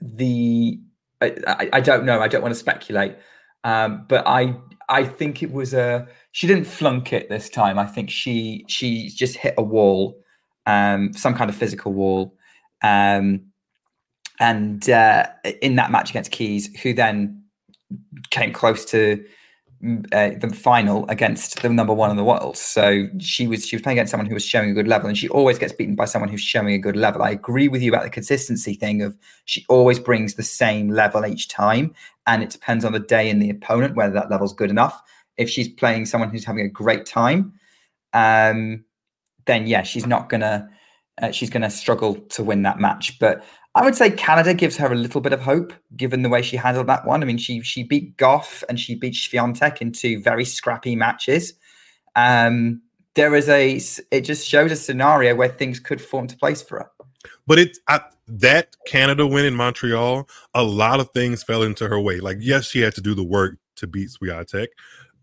[0.00, 0.80] the
[1.20, 2.20] I, I, I, don't know.
[2.20, 3.16] I don't want to speculate.
[3.64, 4.56] Um, but I
[4.88, 7.78] I think it was a she didn't flunk it this time.
[7.78, 10.18] I think she she just hit a wall,
[10.66, 12.36] um, some kind of physical wall.
[12.82, 13.42] Um,
[14.38, 15.26] and uh,
[15.60, 17.44] in that match against Keys, who then
[18.30, 19.22] came close to
[20.12, 22.56] uh, the final against the number one in the world.
[22.56, 25.16] So she was she was playing against someone who was showing a good level, and
[25.16, 27.22] she always gets beaten by someone who's showing a good level.
[27.22, 31.24] I agree with you about the consistency thing of she always brings the same level
[31.24, 31.94] each time,
[32.26, 35.00] and it depends on the day and the opponent whether that level's good enough.
[35.38, 37.54] If she's playing someone who's having a great time,
[38.12, 38.84] um,
[39.46, 40.68] then yeah, she's not gonna
[41.20, 43.18] uh, she's gonna struggle to win that match.
[43.18, 46.42] But I would say Canada gives her a little bit of hope, given the way
[46.42, 47.22] she handled that one.
[47.22, 51.52] I mean, she she beat Gauff and she beat Swiatek in two very scrappy matches.
[52.16, 52.82] Um,
[53.14, 53.80] there is a
[54.10, 56.90] it just shows a scenario where things could fall into place for her.
[57.46, 57.78] But it's
[58.28, 62.20] that Canada win in Montreal, a lot of things fell into her way.
[62.20, 64.68] Like, yes, she had to do the work to beat Swiatek,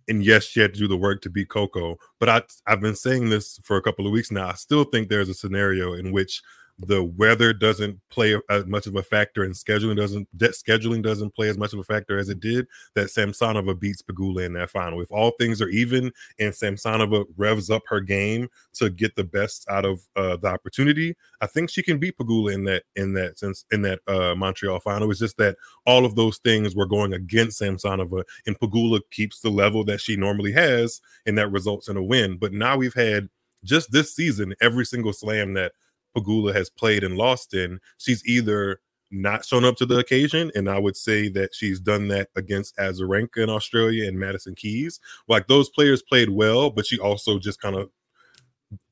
[0.07, 1.97] and yes, she had to do the work to beat Coco.
[2.19, 4.47] But I, I've been saying this for a couple of weeks now.
[4.47, 6.41] I still think there's a scenario in which
[6.79, 11.49] the weather doesn't play as much of a factor and scheduling doesn't scheduling doesn't play
[11.49, 15.01] as much of a factor as it did that Samsonova beats Pegula in that final.
[15.01, 19.65] If all things are even and Samsonova revs up her game to get the best
[19.69, 23.39] out of uh, the opportunity, I think she can beat Pegula in that in that
[23.39, 25.09] sense in that uh, Montreal final.
[25.09, 25.57] It's just that
[25.87, 30.15] all of those things were going against Samsonova and Pegula keeps the level that she
[30.15, 32.37] normally has and that results in a win.
[32.37, 33.29] But now we've had
[33.63, 35.71] just this season every single slam that
[36.17, 40.69] Pegula has played and lost in, she's either not shown up to the occasion, and
[40.69, 44.99] I would say that she's done that against Azarenka in Australia and Madison Keys.
[45.27, 47.89] Like those players played well, but she also just kind of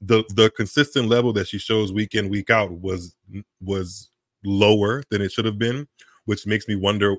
[0.02, 3.16] the the consistent level that she shows week in week out was
[3.62, 4.10] was
[4.46, 5.88] lower than it should have been,
[6.26, 7.18] which makes me wonder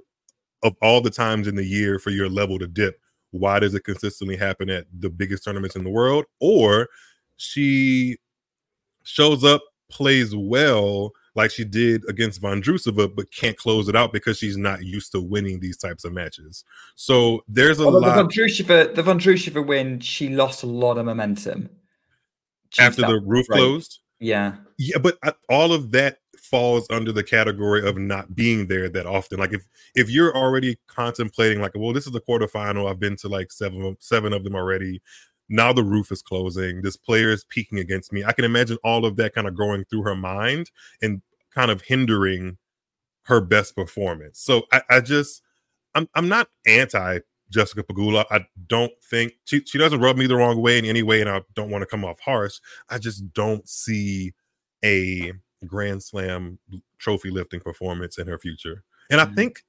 [0.62, 2.98] of all the times in the year for your level to dip,
[3.30, 6.24] why does it consistently happen at the biggest tournaments in the world?
[6.40, 6.88] Or
[7.36, 8.16] she
[9.04, 14.38] shows up plays well like she did against Vondrousova, but can't close it out because
[14.38, 16.64] she's not used to winning these types of matches.
[16.96, 18.16] So there's a Although lot.
[18.16, 21.68] The Vondrousova, the Vondrousova win, she lost a lot of momentum
[22.78, 23.58] after the roof right.
[23.58, 24.00] closed.
[24.18, 28.88] Yeah, yeah, but uh, all of that falls under the category of not being there
[28.88, 29.38] that often.
[29.38, 32.90] Like if if you're already contemplating, like, well, this is the quarterfinal.
[32.90, 35.02] I've been to like seven seven of them already
[35.48, 38.24] now the roof is closing this player is peaking against me.
[38.24, 40.70] I can imagine all of that kind of going through her mind
[41.00, 41.22] and
[41.54, 42.58] kind of hindering
[43.22, 44.40] her best performance.
[44.40, 45.42] So i, I just
[45.94, 50.34] I'm, I'm not anti jessica pegula i don't think she, she doesn't rub me the
[50.34, 52.58] wrong way in any way and i don't want to come off harsh.
[52.88, 54.34] I just don't see
[54.84, 55.32] a
[55.64, 56.58] grand slam
[56.98, 58.82] trophy lifting performance in her future.
[59.10, 59.34] And i mm.
[59.34, 59.62] think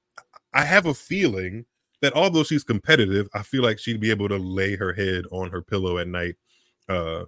[0.53, 1.65] i have a feeling
[2.01, 5.49] that although she's competitive, I feel like she'd be able to lay her head on
[5.51, 6.35] her pillow at night.
[6.87, 7.25] Uh,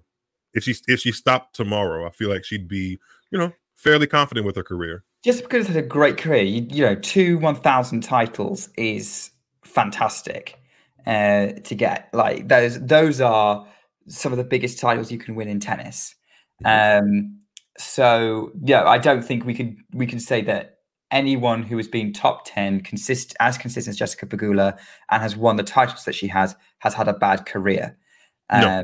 [0.54, 3.00] if she if she stopped tomorrow, I feel like she'd be,
[3.32, 5.04] you know, fairly confident with her career.
[5.24, 9.32] Just because it's a great career, you, you know, two one thousand titles is
[9.64, 10.60] fantastic
[11.06, 12.10] uh, to get.
[12.14, 13.68] Like those those are
[14.08, 16.16] some of the biggest titles you can win in tennis.
[16.64, 17.06] Mm-hmm.
[17.06, 17.40] Um,
[17.78, 20.79] so yeah, I don't think we could we can say that
[21.12, 24.78] anyone who has been top 10 consist as consistent as Jessica Pegula
[25.10, 27.98] and has won the titles that she has has had a bad career
[28.50, 28.84] um, no.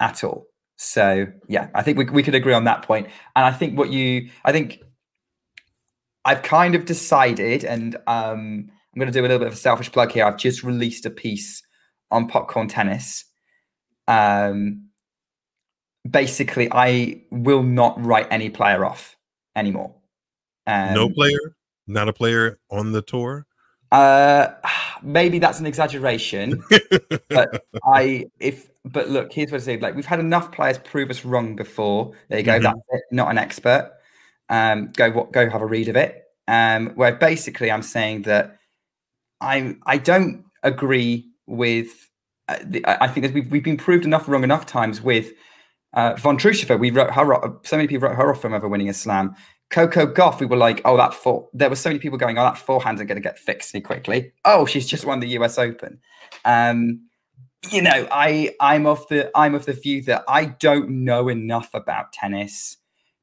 [0.00, 0.46] at all.
[0.76, 3.06] So yeah, I think we, we could agree on that point.
[3.36, 4.80] And I think what you I think
[6.24, 9.56] I've kind of decided, and um, I'm going to do a little bit of a
[9.56, 10.24] selfish plug here.
[10.24, 11.62] I've just released a piece
[12.10, 13.24] on popcorn tennis.
[14.06, 14.88] Um,
[16.08, 19.16] basically, I will not write any player off
[19.56, 19.94] anymore.
[20.70, 21.56] Um, no player,
[21.86, 23.46] not a player on the tour.
[23.90, 24.48] Uh,
[25.02, 26.62] maybe that's an exaggeration,
[27.28, 31.10] but I if but look, here's what I say: like we've had enough players prove
[31.10, 32.12] us wrong before.
[32.28, 32.52] There you go.
[32.52, 32.64] Mm-hmm.
[32.64, 33.02] That's it.
[33.10, 33.92] Not an expert.
[34.48, 36.24] Um, go go have a read of it.
[36.48, 38.58] Um, where basically I'm saying that
[39.40, 41.88] I I don't agree with.
[42.48, 45.32] Uh, the, I think that we've, we've been proved enough wrong enough times with
[45.94, 46.78] uh, Vondrousova.
[46.78, 49.36] We wrote her off, so many people wrote her off from ever winning a slam.
[49.70, 52.42] Coco Gauff, we were like, oh, that for there were so many people going, oh,
[52.42, 54.32] that forehand are going to get fixed quickly.
[54.44, 56.00] Oh, she's just won the US Open.
[56.44, 57.06] Um,
[57.70, 61.70] you know, I I'm of the I'm of the view that I don't know enough
[61.74, 62.76] about tennis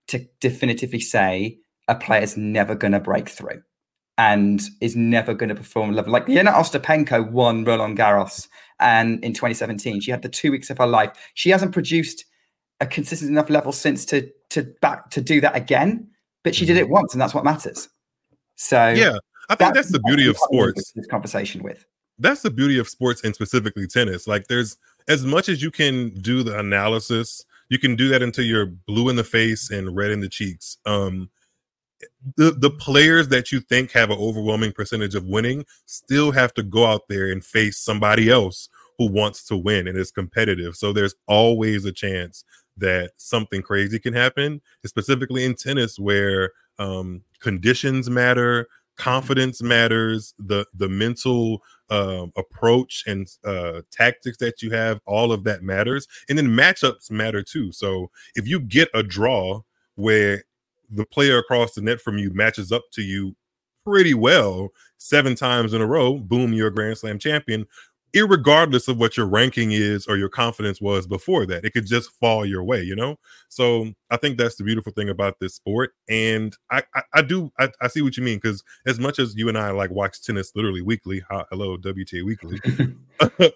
[0.07, 3.61] to definitively say a player's never going to break through
[4.17, 8.47] and is never going to perform level like Jelena Ostapenko won Roland Garros
[8.79, 11.11] and in 2017 she had the two weeks of her life.
[11.33, 12.25] She hasn't produced
[12.79, 16.09] a consistent enough level since to to back to do that again,
[16.47, 17.89] but she did it once and that's what matters.
[18.55, 19.17] So Yeah,
[19.49, 20.91] I think that's the beauty of what I'm having sports.
[20.93, 21.85] This conversation with.
[22.19, 24.27] that's the beauty of sports and specifically tennis.
[24.27, 24.77] Like there's
[25.09, 29.09] as much as you can do the analysis, you can do that until you're blue
[29.09, 30.77] in the face and red in the cheeks.
[30.85, 31.29] Um
[32.37, 36.63] the the players that you think have an overwhelming percentage of winning still have to
[36.63, 40.77] go out there and face somebody else who wants to win and is competitive.
[40.77, 42.45] So there's always a chance
[42.77, 48.67] that something crazy can happen, specifically in tennis where um, conditions matter,
[48.97, 55.43] confidence matters, the the mental um, approach and uh, tactics that you have, all of
[55.45, 57.71] that matters, and then matchups matter too.
[57.71, 59.61] So if you get a draw
[59.95, 60.43] where
[60.89, 63.35] the player across the net from you matches up to you
[63.83, 67.65] pretty well seven times in a row, boom, you're a Grand Slam champion.
[68.17, 72.09] Irregardless of what your ranking is or your confidence was before that, it could just
[72.09, 73.19] fall your way, you know.
[73.47, 77.51] So I think that's the beautiful thing about this sport, and I I, I do
[77.59, 80.23] I, I see what you mean because as much as you and I like watch
[80.23, 82.59] tennis literally weekly, hello WTA weekly,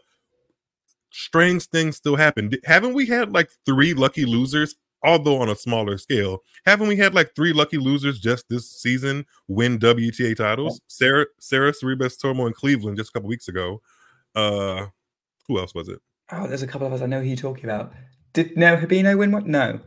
[1.11, 2.51] strange things still happen.
[2.65, 4.75] Haven't we had like three lucky losers?
[5.03, 9.25] Although on a smaller scale, haven't we had like three lucky losers just this season
[9.47, 10.79] win WTA titles?
[10.87, 13.81] Sarah Sarah Sorribes Tormo in Cleveland just a couple weeks ago.
[14.35, 14.87] Uh
[15.47, 15.99] who else was it?
[16.31, 17.91] Oh, there's a couple of us I know who you're talking about.
[18.33, 19.49] Did Nao Hibino win one?
[19.49, 19.79] No.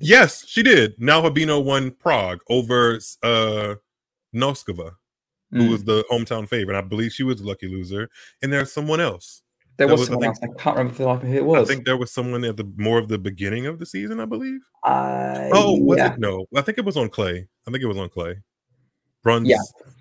[0.00, 0.94] Yes, she did.
[0.98, 3.74] Nao Hibino won Prague over uh
[4.34, 4.92] Noskova,
[5.52, 5.70] who Mm.
[5.70, 6.76] was the hometown favorite.
[6.76, 8.08] I believe she was the lucky loser.
[8.42, 9.42] And there's someone else.
[9.78, 10.58] There There was, was, I someone think- else.
[10.58, 11.70] I can't remember the life of who it was.
[11.70, 14.24] I think there was someone at the more of the beginning of the season, I
[14.26, 14.60] believe.
[14.84, 16.12] Uh, Oh, was yeah.
[16.14, 16.18] it?
[16.18, 17.46] No, I think it was on clay.
[17.66, 18.36] I think it was on clay.
[19.22, 19.58] Bronze, Yeah.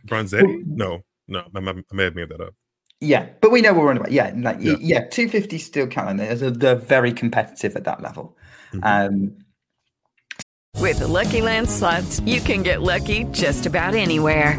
[0.07, 0.63] Bronzetti?
[0.65, 2.53] No, no, I, I, I may have made that up.
[3.01, 4.11] Yeah, but we know we're on about.
[4.11, 4.73] Yeah, like Yeah.
[4.79, 6.17] yeah, yeah 250 still counting.
[6.17, 8.37] They're, they're very competitive at that level.
[8.73, 8.83] Mm-hmm.
[8.83, 9.37] Um,
[10.81, 14.57] With the Lucky Land slots, you can get lucky just about anywhere.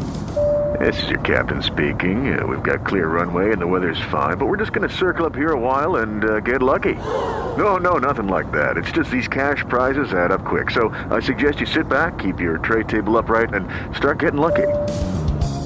[0.79, 2.37] This is your captain speaking.
[2.39, 5.25] Uh, we've got clear runway and the weather's fine, but we're just going to circle
[5.25, 6.93] up here a while and uh, get lucky.
[6.93, 8.77] No, no, nothing like that.
[8.77, 10.69] It's just these cash prizes add up quick.
[10.69, 14.67] So I suggest you sit back, keep your tray table upright, and start getting lucky.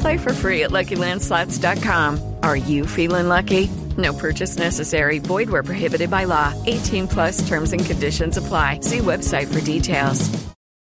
[0.01, 2.37] Play for free at LuckyLandSlots.com.
[2.41, 3.69] Are you feeling lucky?
[3.97, 5.19] No purchase necessary.
[5.19, 6.53] Void where prohibited by law.
[6.65, 8.79] 18 plus terms and conditions apply.
[8.81, 10.29] See website for details.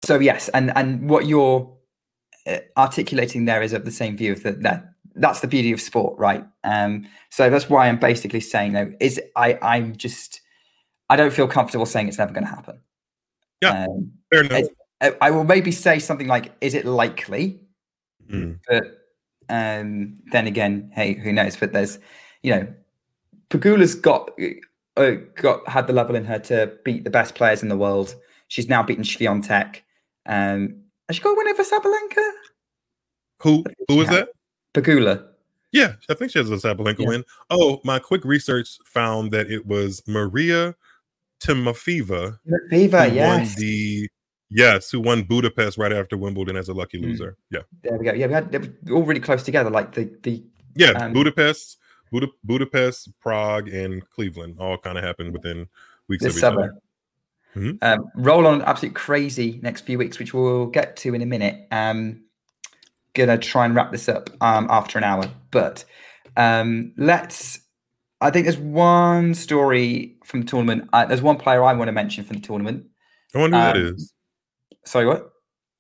[0.06, 1.76] so yes, and and what you're
[2.46, 5.82] uh, articulating there is of the same view of that that that's the beauty of
[5.82, 6.46] sport, right?
[6.64, 10.42] Um, so that's why I'm basically saying though is I I'm just
[11.10, 12.82] I don't feel comfortable saying it's never going to happen.
[13.64, 14.70] Yeah, um, fair enough.
[15.02, 17.62] I, I will maybe say something like, "Is it likely?"
[18.32, 18.60] Mm.
[18.68, 18.84] But
[19.50, 21.56] um, then again, hey, who knows?
[21.56, 22.00] But there's,
[22.44, 22.68] you know,
[23.50, 24.32] Pegula's got
[24.98, 28.16] uh, got had the level in her to beat the best players in the world.
[28.48, 29.82] She's now beaten Swiatek.
[30.26, 32.32] Um, has she got a win over Sabalenka?
[33.42, 34.30] Who who was that?
[34.74, 35.26] Pegula.
[35.72, 37.24] Yeah, I think she has a Sabalenka win.
[37.50, 40.76] Oh, my quick research found that it was Maria
[41.42, 42.38] Timofeeva
[42.70, 43.08] who yes.
[43.08, 44.10] won the
[44.52, 47.04] yes, who won Budapest right after Wimbledon as a lucky Mm.
[47.06, 47.38] loser.
[47.50, 48.14] Yeah, There we go.
[48.14, 49.70] Yeah, we had they were all really close together.
[49.70, 50.44] Like the the
[50.76, 51.78] yeah, um, Budapest,
[52.12, 55.68] Buda, Budapest, Prague, and Cleveland all kind of happened within
[56.08, 56.62] weeks this of each summer.
[56.64, 56.74] other.
[57.56, 57.78] Mhm.
[57.82, 61.68] Um, roll on absolute crazy next few weeks, which we'll get to in a minute.
[61.72, 62.22] Um,
[63.14, 65.84] gonna try and wrap this up um, after an hour, but
[66.38, 67.60] um, let's.
[68.22, 70.88] I think there's one story from the tournament.
[70.94, 72.86] Uh, there's one player I want to mention from the tournament.
[73.36, 74.14] I wonder who that Um, is.
[74.86, 75.32] Sorry, what?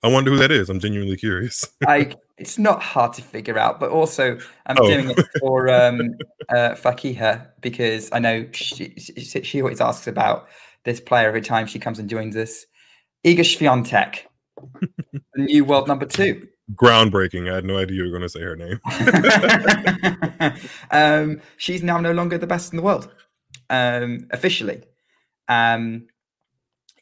[0.03, 0.69] I wonder who that is.
[0.69, 1.67] I'm genuinely curious.
[1.87, 4.87] I it's not hard to figure out, but also I'm Oh.
[4.87, 6.15] doing it for um,
[6.49, 10.47] uh, Fakiha because I know she, she, she always asks about
[10.83, 12.65] this player every time she comes and joins us.
[13.23, 14.21] Swiatek,
[14.81, 16.47] the new world number two.
[16.73, 17.51] Groundbreaking.
[17.51, 18.79] I had no idea you were going to say her name.
[20.91, 23.13] um, she's now no longer the best in the world,
[23.69, 24.81] um, officially.
[25.47, 26.07] Um,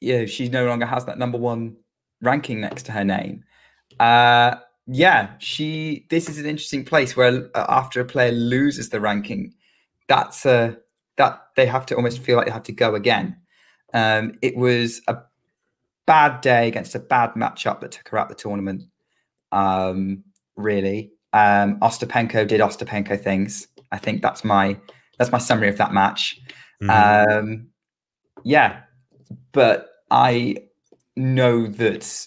[0.01, 1.77] yeah, she no longer has that number one
[2.21, 3.43] ranking next to her name.
[3.99, 4.55] Uh,
[4.87, 6.05] yeah, she.
[6.09, 9.53] This is an interesting place where uh, after a player loses the ranking,
[10.07, 10.77] that's a
[11.17, 13.37] that they have to almost feel like they have to go again.
[13.93, 15.17] Um, it was a
[16.07, 18.83] bad day against a bad matchup that took her out of the tournament.
[19.51, 20.23] Um,
[20.55, 23.67] really, um, Ostapenko did Ostapenko things.
[23.91, 24.77] I think that's my
[25.17, 26.39] that's my summary of that match.
[26.81, 27.39] Mm-hmm.
[27.39, 27.67] Um,
[28.43, 28.81] yeah,
[29.51, 30.55] but I
[31.19, 32.25] know that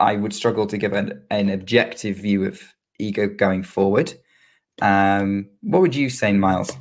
[0.00, 2.60] I would struggle to give an, an objective view of
[3.00, 4.14] Iga going forward.
[4.82, 6.72] Um, what would you say, Miles?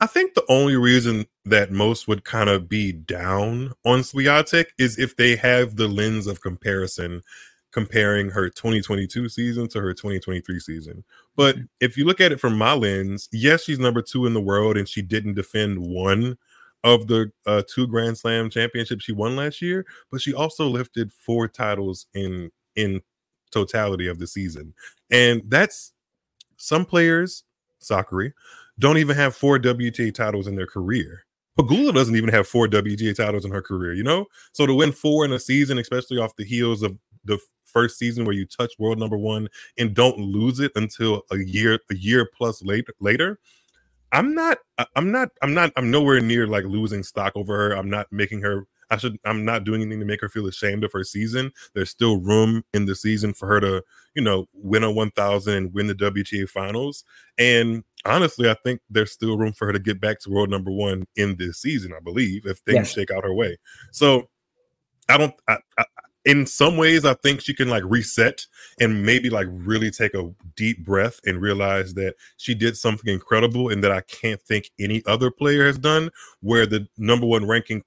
[0.00, 4.98] I think the only reason that most would kind of be down on Swiatek is
[4.98, 7.22] if they have the lens of comparison
[7.72, 11.04] comparing her 2022 season to her 2023 season.
[11.36, 11.64] But mm-hmm.
[11.80, 14.76] if you look at it from my lens, yes, she's number two in the world
[14.76, 16.36] and she didn't defend one
[16.84, 21.12] of the uh, two Grand Slam championships she won last year, but she also lifted
[21.12, 23.00] four titles in in
[23.50, 24.74] totality of the season.
[25.10, 25.92] And that's
[26.56, 27.44] some players,
[27.82, 28.32] Sakkari,
[28.78, 31.24] don't even have four WTA titles in their career.
[31.58, 34.24] Pegula doesn't even have four WTA titles in her career, you know?
[34.52, 38.24] So to win four in a season, especially off the heels of the first season
[38.24, 42.28] where you touch world number one and don't lose it until a year, a year
[42.36, 43.38] plus later later,
[44.12, 44.58] I'm not
[44.94, 47.76] I'm not I'm not I'm nowhere near like losing stock over her.
[47.76, 50.84] I'm not making her I should I'm not doing anything to make her feel ashamed
[50.84, 51.50] of her season.
[51.74, 53.82] There's still room in the season for her to,
[54.14, 57.04] you know, win a 1000 and win the WTA finals.
[57.38, 60.70] And honestly, I think there's still room for her to get back to world number
[60.70, 62.92] 1 in this season, I believe, if things yes.
[62.92, 63.56] shake out her way.
[63.92, 64.28] So
[65.08, 65.84] I don't I, I,
[66.24, 68.46] in some ways i think she can like reset
[68.80, 73.68] and maybe like really take a deep breath and realize that she did something incredible
[73.70, 76.10] and that i can't think any other player has done
[76.40, 77.82] where the number one ranking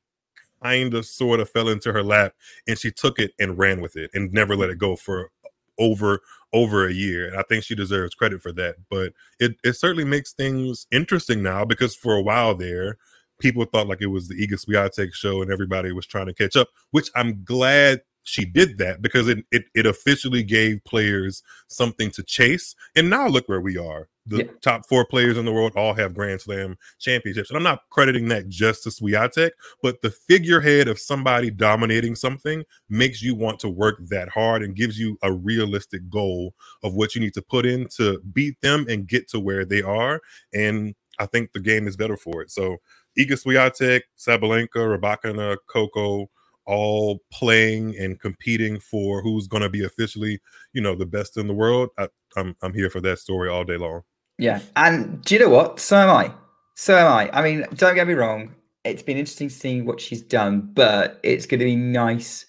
[0.63, 2.33] kind of sort of fell into her lap
[2.67, 5.29] and she took it and ran with it and never let it go for
[5.77, 6.21] over
[6.53, 7.27] over a year.
[7.27, 8.75] And i think she deserves credit for that.
[8.89, 12.97] But it, it certainly makes things interesting now because for a while there
[13.39, 16.55] people thought like it was the Iga Swiatek show and everybody was trying to catch
[16.55, 22.11] up, which I'm glad she did that because it, it, it officially gave players something
[22.11, 22.75] to chase.
[22.95, 24.09] And now look where we are.
[24.25, 24.51] The yeah.
[24.61, 27.51] top four players in the world all have Grand Slam championships.
[27.51, 29.51] And I'm not crediting that just to Swiatek,
[29.83, 34.75] but the figurehead of somebody dominating something makes you want to work that hard and
[34.75, 38.87] gives you a realistic goal of what you need to put in to beat them
[38.89, 40.19] and get to where they are.
[40.51, 42.49] And I think the game is better for it.
[42.49, 42.77] So
[43.17, 46.29] Iga Swiatek, Sabalenka, Rybakina, uh, Coco,
[46.65, 50.39] all playing and competing for who's going to be officially,
[50.73, 51.89] you know, the best in the world.
[51.97, 54.01] I, I'm I'm here for that story all day long.
[54.37, 55.79] Yeah, and do you know what?
[55.79, 56.31] So am I.
[56.75, 57.29] So am I.
[57.31, 58.53] I mean, don't get me wrong.
[58.83, 62.45] It's been interesting seeing what she's done, but it's going to be nice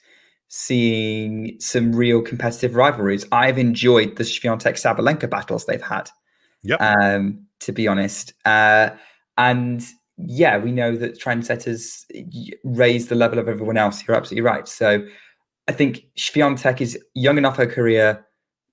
[0.48, 3.24] seeing some real competitive rivalries.
[3.32, 6.10] I've enjoyed the Swiatek Sabalenka battles they've had.
[6.62, 6.76] Yeah.
[6.76, 8.90] Um, to be honest, uh,
[9.38, 9.84] and
[10.18, 12.04] yeah, we know that trendsetters
[12.64, 14.06] raise the level of everyone else.
[14.06, 14.66] You're absolutely right.
[14.66, 15.06] So
[15.68, 18.24] I think Swiatek is young enough her career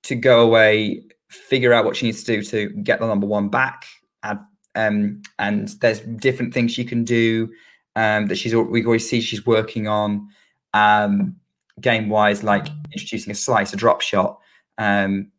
[0.04, 3.50] to go away, figure out what she needs to do to get the number one
[3.50, 3.86] back.
[4.24, 4.40] Add,
[4.76, 7.52] um, and there's different things she can do
[7.96, 10.28] um, that she's we always see she's working on
[10.74, 11.36] um,
[11.82, 14.40] game wise, like introducing a slice, a drop shot,
[14.78, 15.32] um,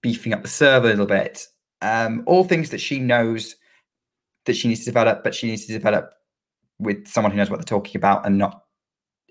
[0.00, 1.46] beefing up the serve a little bit.
[1.82, 3.56] Um, all things that she knows
[4.46, 6.14] that she needs to develop, but she needs to develop
[6.78, 8.64] with someone who knows what they're talking about and not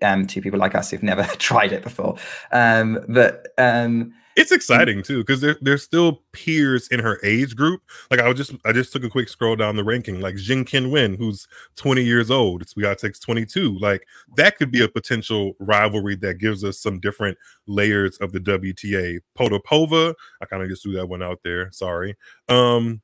[0.01, 2.15] um, two people like us who've never tried it before.
[2.51, 7.81] Um, but um, it's exciting too because there, there's still peers in her age group.
[8.09, 10.63] Like I was just I just took a quick scroll down the ranking, like Zheng
[10.63, 12.61] Qinwen, who's 20 years old.
[12.61, 13.77] It's Swiatek's 22.
[13.79, 14.05] Like
[14.37, 17.37] that could be a potential rivalry that gives us some different
[17.67, 19.19] layers of the WTA.
[19.37, 21.69] Potapova, I kind of just threw that one out there.
[21.71, 22.15] Sorry.
[22.47, 23.01] Um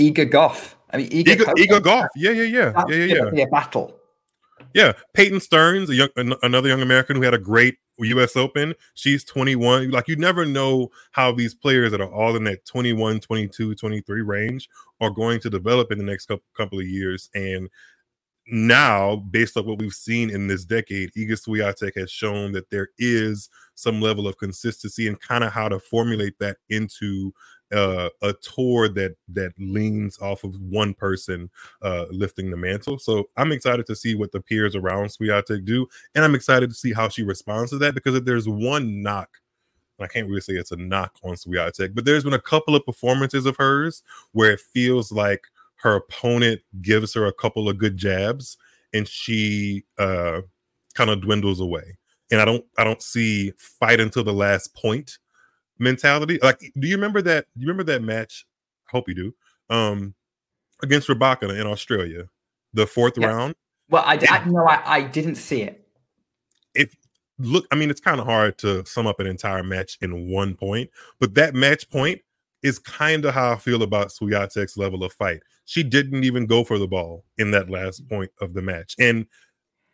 [0.00, 0.74] Iga Gauff.
[0.92, 2.08] I mean, Iga, Iga, Iga Gauff.
[2.16, 3.30] Yeah, yeah, yeah, yeah, yeah, yeah.
[3.30, 3.94] Be a battle.
[4.74, 6.08] Yeah, Peyton Stearns, a young,
[6.42, 8.36] another young American who had a great U.S.
[8.36, 8.74] Open.
[8.94, 9.90] She's 21.
[9.90, 14.22] Like you never know how these players that are all in that 21, 22, 23
[14.22, 14.68] range
[15.00, 17.30] are going to develop in the next couple, couple of years.
[17.34, 17.68] And
[18.50, 22.88] now, based on what we've seen in this decade, Iga Swiatek has shown that there
[22.98, 27.32] is some level of consistency and kind of how to formulate that into
[27.72, 31.48] uh, a tour that that leans off of one person
[31.82, 32.98] uh, lifting the mantle.
[32.98, 36.76] So I'm excited to see what the peers around Swiatek do, and I'm excited to
[36.76, 39.28] see how she responds to that because if there's one knock,
[40.00, 42.84] I can't really say it's a knock on Swiatek, but there's been a couple of
[42.84, 45.44] performances of hers where it feels like
[45.82, 48.56] her opponent gives her a couple of good jabs
[48.92, 50.40] and she uh,
[50.94, 51.96] kind of dwindles away.
[52.30, 55.18] and I don't I don't see fight until the last point
[55.78, 56.38] mentality.
[56.42, 57.46] Like, do you remember that?
[57.56, 58.46] Do you remember that match?
[58.88, 59.34] I hope you do.
[59.68, 60.14] Um,
[60.82, 62.28] against Rybakina in Australia,
[62.72, 63.54] the fourth round.
[63.88, 65.86] Well, I, I no, I, I didn't see it.
[66.74, 66.94] If
[67.38, 70.54] look, I mean, it's kind of hard to sum up an entire match in one
[70.54, 72.20] point, but that match point
[72.62, 75.40] is kind of how I feel about Swiatek's level of fight.
[75.70, 79.24] She didn't even go for the ball in that last point of the match, and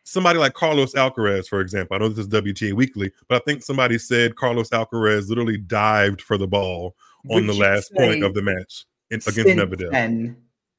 [0.04, 3.62] somebody like Carlos Alcaraz, for example, I know this is WTA Weekly, but I think
[3.62, 6.96] somebody said Carlos Alcaraz literally dived for the ball
[7.28, 9.90] on Would the last point of the match in, against Medvedev.
[9.90, 10.36] then,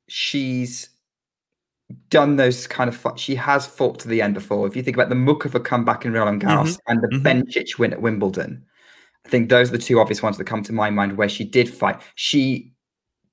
[0.08, 0.90] she's
[2.10, 3.20] done those kind of.
[3.20, 4.66] She has fought to the end before.
[4.66, 7.22] If you think about the Muchova comeback in Roland Garros Mhm, and the mhm.
[7.22, 8.66] Bencic win at Wimbledon,
[9.28, 11.44] I think those are the two obvious ones that come to my mind where she
[11.44, 12.02] did fight.
[12.16, 12.74] She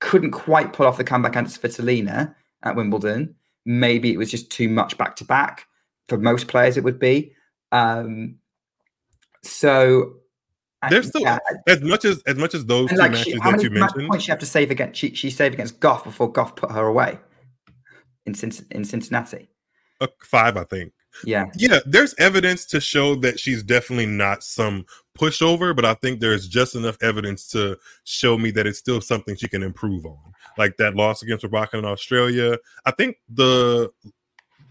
[0.04, 3.34] couldn't quite pull off the comeback against Svitolina at Wimbledon.
[3.64, 5.66] Maybe it was just too much back to back
[6.08, 6.76] for most players.
[6.76, 7.32] It would be.
[7.72, 8.36] Um,
[9.42, 10.16] so
[10.90, 13.38] There's still yeah, as much as as much as those and two like matches she,
[13.38, 14.08] how that many you mentioned.
[14.10, 15.00] points she have to save against?
[15.00, 17.18] She, she saved against Gauff before Gauff put her away
[18.26, 18.34] in
[18.70, 19.48] in Cincinnati.
[20.02, 20.92] uh, five, I think.
[21.24, 24.84] Yeah, Yeah, there's evidence to show that she's definitely not some
[25.18, 29.36] pushover, but I think there's just enough evidence to show me that it's still something
[29.36, 30.18] she can improve on.
[30.58, 32.58] Like that loss against Rybakina in Australia.
[32.84, 33.90] I think the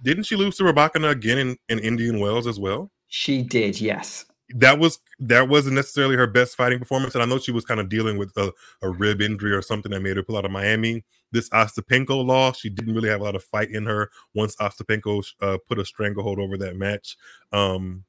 [0.04, 2.92] didn't she lose to Rybakina again in, in Indian Wells as well?
[3.14, 3.80] she did.
[3.80, 4.26] Yes,
[4.56, 7.80] That was that wasn't necessarily her best fighting performance, and I know she was kind
[7.80, 10.52] of dealing with a, a rib injury or something that made her pull out of
[10.52, 11.06] Miami.
[11.32, 15.24] This Ostapenko loss, she didn't really have a lot of fight in her once Ostapenko
[15.42, 17.16] uh, put a stranglehold over that match.
[17.52, 18.04] Um,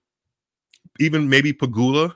[0.99, 2.15] even maybe Pegula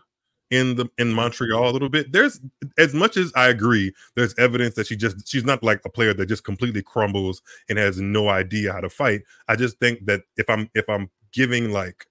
[0.51, 2.13] in the in Montreal a little bit.
[2.13, 2.41] There's
[2.79, 6.15] as much as I agree, there's evidence that she just she's not like a player
[6.15, 9.23] that just completely crumbles and has no idea how to fight.
[9.49, 12.07] I just think that if I'm if I'm giving like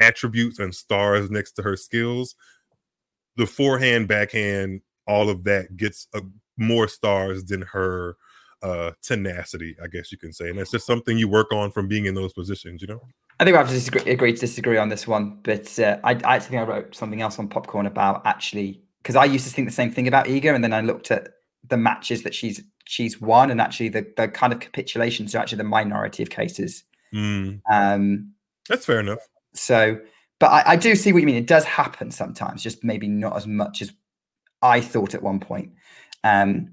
[0.00, 2.34] attributes and stars next to her skills,
[3.36, 6.22] the forehand, backhand, all of that gets a,
[6.56, 8.16] more stars than her
[8.62, 10.48] uh tenacity, I guess you can say.
[10.48, 13.02] And that's just something you work on from being in those positions, you know?
[13.40, 15.38] I think we have to disagree, agree to disagree on this one.
[15.42, 19.16] But uh, I, I actually think I wrote something else on Popcorn about actually because
[19.16, 21.28] I used to think the same thing about Iga, and then I looked at
[21.68, 25.58] the matches that she's she's won, and actually the the kind of capitulations are actually
[25.58, 26.84] the minority of cases.
[27.12, 28.32] Mm, Um,
[28.68, 29.20] that's fair enough.
[29.52, 29.98] So,
[30.38, 31.36] but I, I do see what you mean.
[31.36, 33.92] It does happen sometimes, just maybe not as much as
[34.62, 35.72] I thought at one point.
[36.24, 36.72] Um,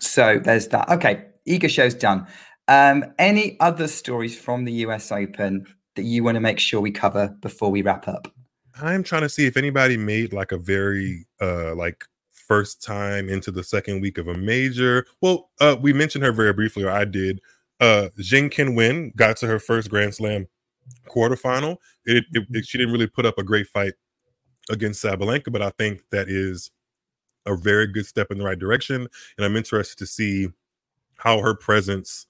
[0.00, 0.88] so there's that.
[0.90, 2.26] Okay, Iga show's done.
[2.68, 6.90] Um, any other stories from the US Open that you want to make sure we
[6.90, 8.28] cover before we wrap up?
[8.80, 13.50] I'm trying to see if anybody made like a very uh like first time into
[13.50, 15.06] the second week of a major.
[15.20, 17.40] Well, uh we mentioned her very briefly, or I did.
[17.80, 20.46] Uh Zheng Qinwen got to her first Grand Slam
[21.08, 21.76] quarterfinal.
[22.06, 23.94] It, it, it- she didn't really put up a great fight
[24.70, 26.70] against Sabalenka, but I think that is
[27.46, 29.06] a very good step in the right direction.
[29.36, 30.48] And I'm interested to see
[31.18, 32.26] how her presence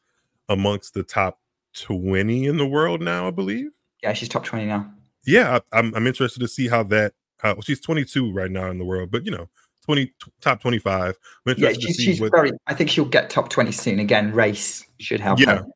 [0.48, 1.40] amongst the top
[1.74, 3.70] 20 in the world now, I believe.
[4.02, 4.90] Yeah, she's top 20 now.
[5.26, 7.14] Yeah, I, I'm I'm interested to see how that.
[7.38, 9.48] How, she's 22 right now in the world, but you know,
[9.84, 11.18] 20 top 25.
[11.46, 12.30] I'm Yeah, she's, she's what.
[12.30, 13.98] very, I think she'll get top 20 soon.
[13.98, 15.66] Again, race should help Yeah, her.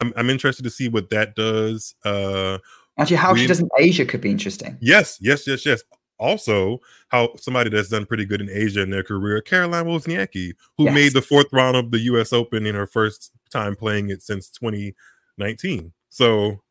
[0.00, 1.94] I'm I'm interested to see what that does.
[2.04, 2.58] Uh,
[2.98, 4.76] Actually, how we she does in Asia could be interesting.
[4.80, 5.82] Yes, yes, yes, yes.
[6.20, 10.84] Also, how somebody that's done pretty good in Asia in their career, Caroline Wozniacki, who
[10.84, 10.94] Yes.
[10.94, 12.32] made the fourth round of the U.S.
[12.32, 15.92] Open in her first time playing it since 2019.
[16.10, 16.62] So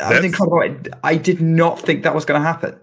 [0.00, 0.36] I think.
[1.04, 2.78] I did not think that was going to happen.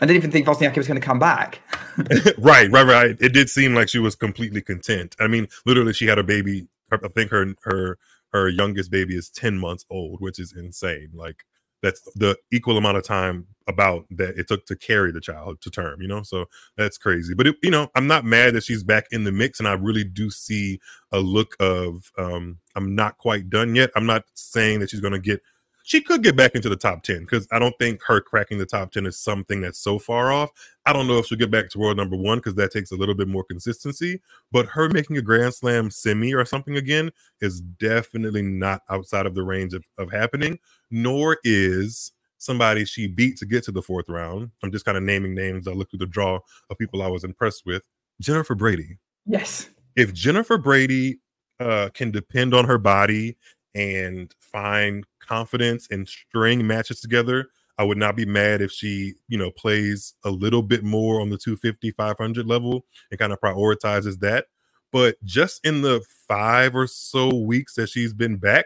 [0.00, 1.60] I didn't even think Wozniacki was going to come back.
[2.38, 3.16] right, right, right.
[3.20, 5.16] It did seem like she was completely content.
[5.18, 6.68] I mean, literally, she had a baby.
[6.92, 7.98] I think her her
[8.32, 11.10] her youngest baby is ten months old, which is insane.
[11.14, 11.44] Like
[11.82, 15.70] that's the equal amount of time about that it took to carry the child to
[15.70, 16.00] term.
[16.00, 16.46] You know, so
[16.76, 17.34] that's crazy.
[17.34, 19.72] But it, you know, I'm not mad that she's back in the mix, and I
[19.72, 20.80] really do see
[21.12, 23.90] a look of um I'm not quite done yet.
[23.96, 25.42] I'm not saying that she's going to get
[25.86, 28.66] she could get back into the top 10 because I don't think her cracking the
[28.66, 30.50] top 10 is something that's so far off.
[30.84, 32.96] I don't know if she'll get back to world number one because that takes a
[32.96, 34.20] little bit more consistency.
[34.50, 39.36] But her making a Grand Slam semi or something again is definitely not outside of
[39.36, 40.58] the range of, of happening,
[40.90, 44.50] nor is somebody she beat to get to the fourth round.
[44.64, 45.68] I'm just kind of naming names.
[45.68, 47.84] I looked through the draw of people I was impressed with.
[48.20, 49.70] Jennifer Brady Yes.
[49.94, 51.20] if Jennifer Brady
[51.60, 53.36] uh, can depend on her body
[53.76, 57.48] and find confidence and string matches together,
[57.78, 61.28] I would not be mad if she, you know, plays a little bit more on
[61.28, 64.46] the 250, 500 level and kind of prioritizes that.
[64.92, 68.64] But just in the five or so weeks that she's been back,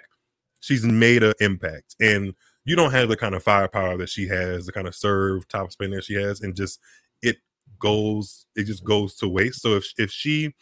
[0.61, 1.97] she's made an impact.
[1.99, 2.35] And
[2.65, 5.73] you don't have the kind of firepower that she has, the kind of serve top
[5.73, 6.79] spin that she has, and just
[7.21, 7.39] it
[7.81, 9.61] goes, it just goes to waste.
[9.61, 10.55] So if if she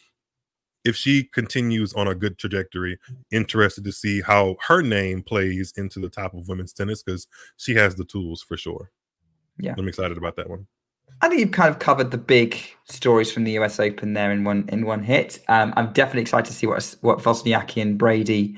[0.88, 2.98] if she continues on a good trajectory,
[3.30, 7.26] interested to see how her name plays into the top of women's tennis because
[7.56, 8.90] she has the tools for sure.
[9.58, 9.74] Yeah.
[9.76, 10.66] I'm excited about that one.
[11.20, 12.58] I think you've kind of covered the big
[12.88, 15.40] stories from the US Open there in one in one hit.
[15.48, 18.56] Um, I'm definitely excited to see what what Wozniacki and Brady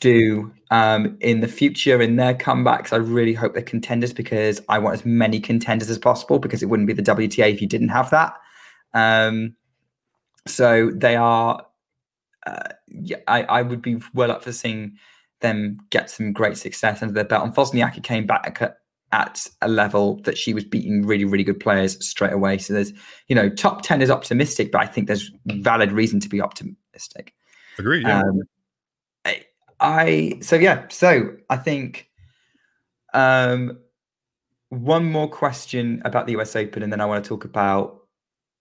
[0.00, 2.92] do um, in the future in their comebacks.
[2.92, 6.66] I really hope they're contenders because I want as many contenders as possible because it
[6.66, 8.34] wouldn't be the WTA if you didn't have that.
[8.94, 9.54] Um,
[10.46, 11.64] so they are.
[12.46, 14.96] Uh, yeah, I, I would be well up for seeing
[15.40, 17.44] them get some great success under their belt.
[17.44, 18.78] And Wozniacki came back at,
[19.12, 22.58] at a level that she was beating really, really good players straight away.
[22.58, 22.92] So there's,
[23.28, 27.34] you know, top 10 is optimistic, but I think there's valid reason to be optimistic.
[27.78, 28.02] Agree.
[28.02, 28.20] Yeah.
[28.20, 28.42] Um,
[29.24, 29.44] I,
[29.80, 32.08] I, so yeah, so I think
[33.12, 33.78] um,
[34.70, 38.05] one more question about the US Open, and then I want to talk about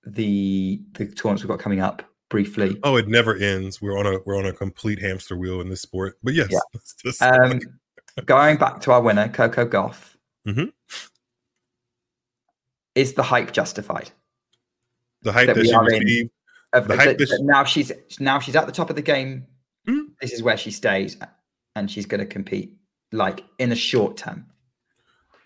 [0.06, 2.80] the the tournaments we've got coming up briefly.
[2.84, 3.82] Oh, it never ends.
[3.82, 6.18] We're on a we're on a complete hamster wheel in this sport.
[6.24, 6.60] But yes, Yeah.
[6.74, 7.60] let's just- Um,
[8.26, 10.16] going back to our winner, Coco Gauff,
[10.48, 10.72] Mhm.
[12.96, 14.12] is the hype justified?
[15.22, 16.30] the hype that, we she are in-
[16.74, 19.02] Of- the hype that- that that now she's now she's at the top of the
[19.02, 19.48] game.
[19.88, 20.02] Hmm?
[20.22, 21.18] This is where she stays,
[21.76, 22.76] and she's going to compete
[23.12, 24.46] like in the short term.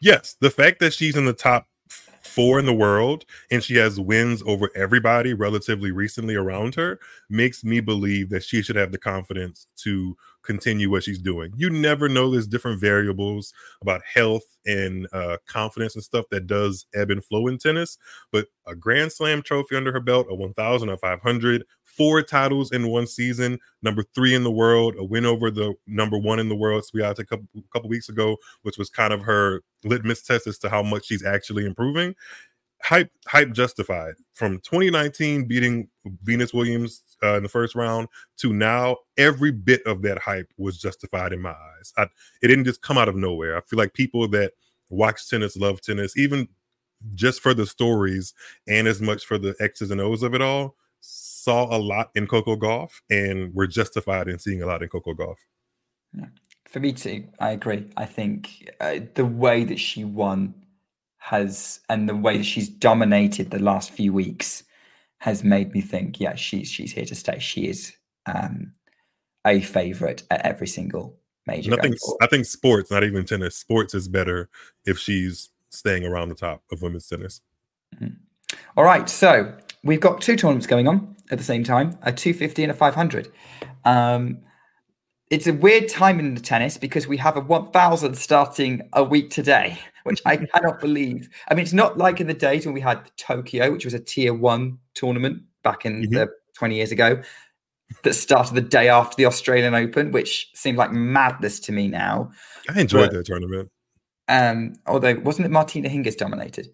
[0.02, 1.68] Yes, the fact that she's in the top
[2.40, 6.98] four in the world and she has wins over everybody relatively recently around her
[7.30, 11.52] makes me believe that she should have the confidence to continue what she's doing.
[11.58, 16.86] You never know, there's different variables about health and uh, confidence and stuff that does
[16.96, 17.98] ebb and flow in tennis.
[18.32, 21.66] But a Grand Slam trophy under her belt, a 1,000 or 500,
[22.00, 26.18] four titles in one season, number three in the world, a win over the number
[26.18, 29.22] one in the world, Swiatek, a couple, a couple weeks ago, which was kind of
[29.22, 32.16] her litmus test as to how much she's actually improving.
[32.82, 35.90] Hype, hype justified from 2019 beating
[36.24, 38.96] Venus Williams uh, in the first round to now.
[39.18, 41.92] Every bit of that hype was justified in my eyes.
[41.98, 42.04] I,
[42.42, 43.58] it didn't just come out of nowhere.
[43.58, 44.54] I feel like people that
[44.90, 46.48] watch tennis, love tennis, even
[47.14, 48.34] just for the stories
[48.70, 52.28] and as much for the X's and O's of it all, saw a lot in
[52.28, 55.38] Coco Gauff and were justified in seeing a lot in Coco Gauff.
[56.14, 56.26] Yeah.
[56.68, 57.90] For me too, I agree.
[57.98, 60.54] I think uh, the way that she won
[61.18, 64.64] has, and the way that she's dominated the last few weeks,
[65.18, 67.40] has made me think, yeah, she's she's here to stay.
[67.40, 67.94] She is
[68.26, 68.72] um,
[69.46, 71.72] a favorite at every single major.
[71.72, 71.96] Nothing.
[72.22, 73.56] I think sports, not even tennis.
[73.56, 74.50] Sports is better
[74.86, 77.42] if she's staying around the top of women's tennis.
[78.78, 79.54] All right, so
[79.84, 83.32] we've got two tournaments going on at the same time, a 250 and a 500.
[83.86, 84.40] Um,
[85.30, 89.30] it's a weird time in the tennis because we have a 1000 starting a week
[89.30, 91.30] today, which I cannot believe.
[91.50, 94.00] I mean, it's not like in the days when we had Tokyo, which was a
[94.00, 97.22] tier one tournament back in the 20 years ago,
[98.04, 102.32] that started the day after the Australian Open, which seemed like madness to me now.
[102.70, 103.72] I enjoyed But, that tournament.
[104.28, 106.68] Um, although wasn't it Martina Hingis dominated?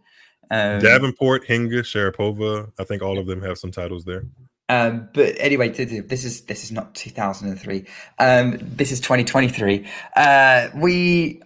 [0.52, 2.72] Um, Davenport, Hingis, Sharapova.
[2.80, 4.24] I think all of them have some titles there.
[4.70, 7.86] Um, but anyway, th- th- this is this is not 2003.
[8.20, 9.86] Um, this is 2023.
[10.16, 11.42] Uh, we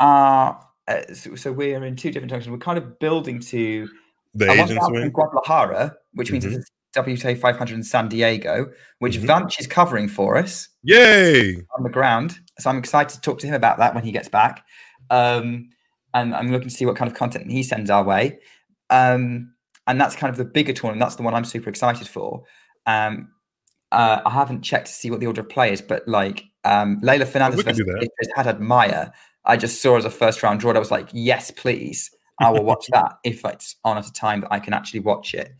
[0.00, 2.50] are uh, so, so we're in two different directions.
[2.50, 3.88] We're kind of building to
[4.34, 5.02] The a Asian 1000 swing?
[5.02, 6.56] in Guadalajara, which means Mhm.
[6.56, 8.66] it's WTA 500 in San Diego,
[8.98, 9.26] which Mhm.
[9.26, 11.54] Vanch is covering for us Yay!
[11.76, 12.38] on the ground.
[12.58, 14.64] So I'm excited to talk to him about that when he gets back.
[15.10, 15.70] Um,
[16.14, 18.38] and I'm looking to see what kind of content he sends our way.
[18.90, 19.54] Um,
[19.86, 21.00] and that's kind of the bigger tournament.
[21.00, 22.44] That's the one I'm super excited for.
[22.86, 23.30] Um,
[23.90, 27.00] uh, I haven't checked to see what the order of play is, but like um,
[27.00, 28.10] Leylah Fernandez can versus.
[28.34, 29.10] Haddad Maia,
[29.44, 30.72] I just saw as a first round draw.
[30.72, 32.10] I was like, yes, please.
[32.40, 35.34] I will watch that if it's on at a time that I can actually watch
[35.34, 35.52] it.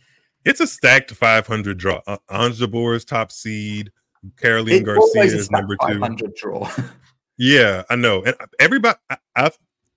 [0.44, 2.00] It's a stacked 500 draw.
[2.06, 3.92] Uh, Ange is top seed.
[4.40, 6.00] Caroline Garcia is number two.
[6.00, 6.70] 500 draw.
[7.38, 8.22] Yeah, I know.
[8.22, 9.50] And everybody, I, I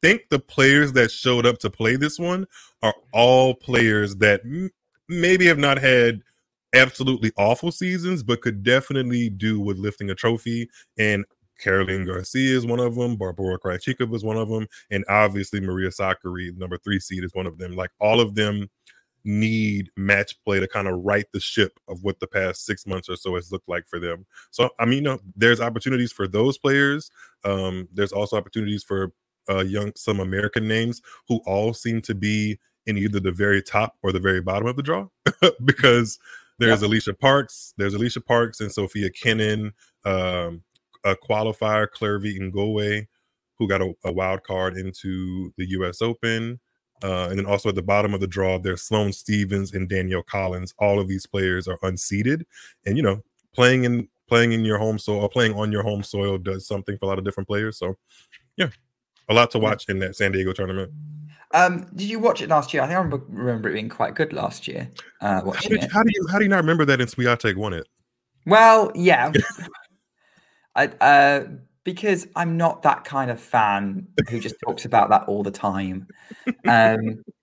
[0.05, 2.45] think the players that showed up to play this one
[2.83, 4.69] are all players that m-
[5.09, 6.21] maybe have not had
[6.73, 10.69] absolutely awful seasons, but could definitely do with lifting a trophy.
[10.99, 11.25] And
[11.59, 13.15] Caroline Garcia is one of them.
[13.15, 14.67] Barbara Krejcikova is one of them.
[14.91, 17.75] And obviously Maria Sakkari, number three seed, is one of them.
[17.75, 18.69] Like all of them
[19.23, 23.09] need match play to kind of right the ship of what the past six months
[23.09, 24.27] or so has looked like for them.
[24.51, 27.09] So I mean, you know, there's opportunities for those players.
[27.43, 29.11] Um, there's also opportunities for
[29.49, 33.97] uh, young some American names who all seem to be in either the very top
[34.03, 35.07] or the very bottom of the draw
[35.65, 36.19] because
[36.59, 39.73] there's Alycia Parks, there's Alycia Parks and Sofia Kenin,
[40.05, 40.63] um,
[41.03, 43.05] a qualifier, Clervie Ngounoue.
[43.57, 46.01] who got a, a wild card into the U.S.
[46.01, 46.59] Open.
[47.03, 50.23] Uh, and then also at the bottom of the draw, there's Sloane Stevens and Danielle
[50.23, 50.73] Collins.
[50.79, 52.43] All of these players are unseeded,
[52.85, 53.21] and you know,
[53.53, 56.97] playing in playing in your home soil or playing on your home soil does something
[56.97, 57.77] for a lot of different players.
[57.77, 57.97] So,
[58.57, 58.69] yeah,
[59.29, 60.91] a lot to watch in that San Diego tournament.
[61.53, 62.83] Um, did you watch it last year?
[62.83, 64.89] I think I remember, remember it being quite good last year.
[65.21, 65.91] Uh, How, did, it.
[65.91, 67.87] how do you how do you not remember that in Swiatek won it?
[68.45, 69.31] Well, yeah.
[70.75, 71.45] I, uh,
[71.85, 76.07] because I'm not that kind of fan who just talks about that all the time.
[76.67, 77.23] Um,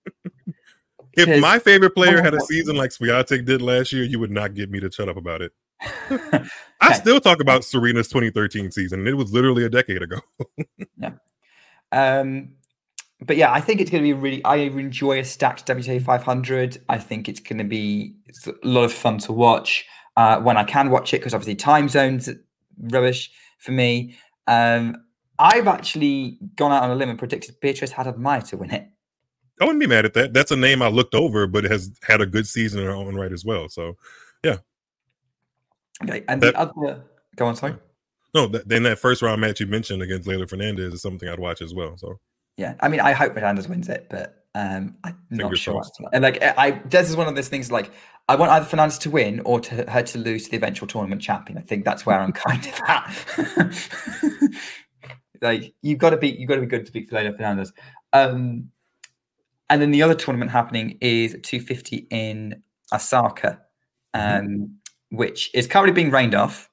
[1.15, 4.55] If my favorite player had a season like Swiatek did last year, you would not
[4.55, 5.51] get me to shut up about it.
[6.81, 9.01] I still talk about Serena's 2013 season.
[9.01, 10.17] and It was literally a decade ago.
[11.93, 12.49] Um,
[13.21, 14.43] but yeah, I think it's going to be really.
[14.43, 16.81] I enjoy a stacked WTA 500.
[16.89, 18.15] I think it's going to be
[18.45, 19.85] a lot of fun to watch
[20.17, 22.35] uh, when I can watch it because obviously time zones are
[22.77, 24.17] rubbish for me.
[24.47, 24.97] Um,
[25.39, 28.87] I've actually gone out on a limb and predicted Beatrice Haddad-Maia to win it.
[29.61, 30.33] I wouldn't be mad at that.
[30.33, 32.91] That's a name I looked over, but it has had a good season in her
[32.91, 33.69] own right as well.
[33.69, 33.97] So,
[34.43, 34.57] yeah.
[36.03, 37.03] Okay, and That- the other.
[37.35, 37.75] Go on, sorry.
[38.33, 41.39] No, that, then that first round match you mentioned against Leylah Fernandez is something I'd
[41.39, 41.97] watch as well.
[41.97, 42.19] So,
[42.57, 45.75] Yeah, I mean, I hope Fernandez wins it, but um, I'm not sure.
[45.75, 46.01] crossed.
[46.13, 47.71] And like, I, this is one of those things.
[47.71, 47.91] Like,
[48.27, 51.21] I want either Fernandez to win or to her to lose to the eventual tournament
[51.21, 51.57] champion.
[51.57, 53.89] I think that's where I'm kind of at.
[55.41, 57.73] like, you've got to be, you've got to be good to beat Fernando Fernandez.
[58.13, 58.69] Um,
[59.69, 62.61] and then the other tournament happening is 250 in
[62.93, 63.59] Osaka,
[64.13, 64.77] um,
[65.09, 66.69] which is currently being rained off.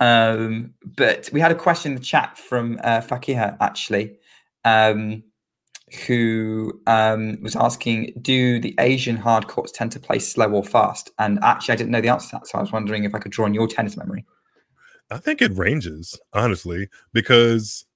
[0.00, 4.16] Um, but we had a question in the chat from uh, Fakiha actually,
[4.64, 5.24] um,
[6.06, 11.10] who um, was asking, "Do the Asian hard courts tend to play slow or fast?"
[11.18, 13.18] And actually, I didn't know the answer to that, so I was wondering if I
[13.18, 14.24] could draw on your tennis memory.
[15.10, 17.86] I think it ranges honestly because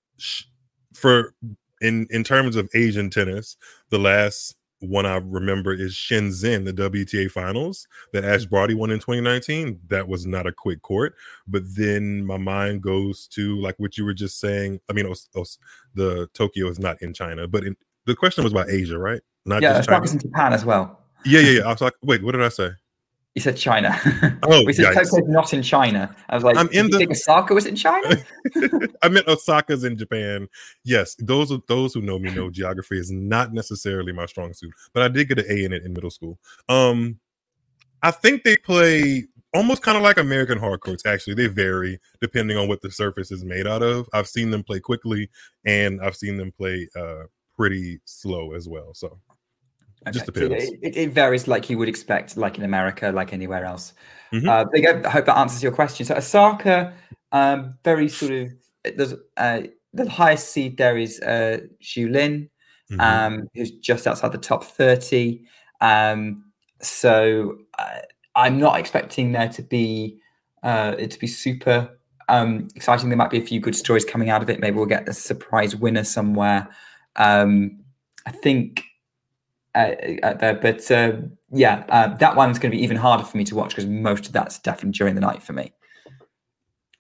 [0.94, 1.34] for
[1.80, 3.56] in in terms of Asian tennis,
[3.90, 8.54] the last one I remember is Shenzhen, the WTA finals that Ash mm-hmm.
[8.54, 9.80] Barty won in 2019.
[9.88, 11.14] That was not a quick court,
[11.46, 14.80] but then my mind goes to like what you were just saying.
[14.90, 15.58] I mean, Os- Os-
[15.94, 17.76] the Tokyo is not in China, but in,
[18.06, 19.20] the question was about Asia, right?
[19.46, 20.10] Not yeah, just China.
[20.10, 20.98] In Japan as well.
[21.24, 21.66] Yeah, yeah, yeah.
[21.66, 22.70] I was like, wait, what did I say?
[23.34, 23.98] You said China.
[24.44, 25.10] Oh, we said yikes.
[25.10, 26.14] Tokyo's not in China.
[26.28, 28.16] I was like, I'm in the- think Osaka was in China?
[29.02, 30.48] I meant Osaka's in Japan.
[30.84, 34.72] Yes, those are those who know me know geography is not necessarily my strong suit,
[34.92, 36.38] but I did get an A in it in middle school.
[36.68, 37.20] Um,
[38.02, 39.24] I think they play
[39.54, 41.06] almost kind of like American hard courts.
[41.06, 44.08] Actually, they vary depending on what the surface is made out of.
[44.12, 45.30] I've seen them play quickly,
[45.64, 47.24] and I've seen them play uh
[47.56, 48.92] pretty slow as well.
[48.92, 49.18] So
[50.06, 50.76] it just Okay, so.
[50.82, 53.94] It, it- varies like you would expect, like in America, like anywhere else.
[54.32, 54.48] Mhm.
[54.48, 55.06] Uh.
[55.06, 56.06] I hope that answers your question.
[56.06, 56.94] So Osaka,
[57.32, 58.52] um, very sort of
[58.96, 59.62] there's uh,
[59.94, 62.48] the highest seed there is uh, Zhu Lin,
[62.90, 63.00] Mhm.
[63.00, 65.44] um, who's just outside the top thirty.
[65.80, 66.44] Um,
[66.80, 68.00] so uh,
[68.34, 70.18] I'm not expecting there to be
[70.62, 71.98] uh, it to be super
[72.28, 73.08] um, exciting.
[73.08, 74.60] There might be a few good stories coming out of it.
[74.60, 76.68] Maybe we'll get a surprise winner somewhere.
[77.16, 77.80] Um,
[78.26, 78.84] I think
[79.74, 81.12] uh, uh, there, but uh,
[81.50, 84.26] yeah, uh, that one's going to be even harder for me to watch because most
[84.26, 85.72] of that's definitely during the night for me.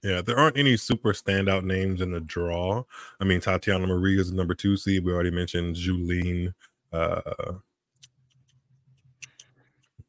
[0.02, 2.82] Yeah, there aren't any super standout names in the draw.
[3.20, 5.04] I mean, Tatjana Maria is number two seed.
[5.04, 6.54] We already mentioned Zhu Lin.
[6.92, 7.52] Uh,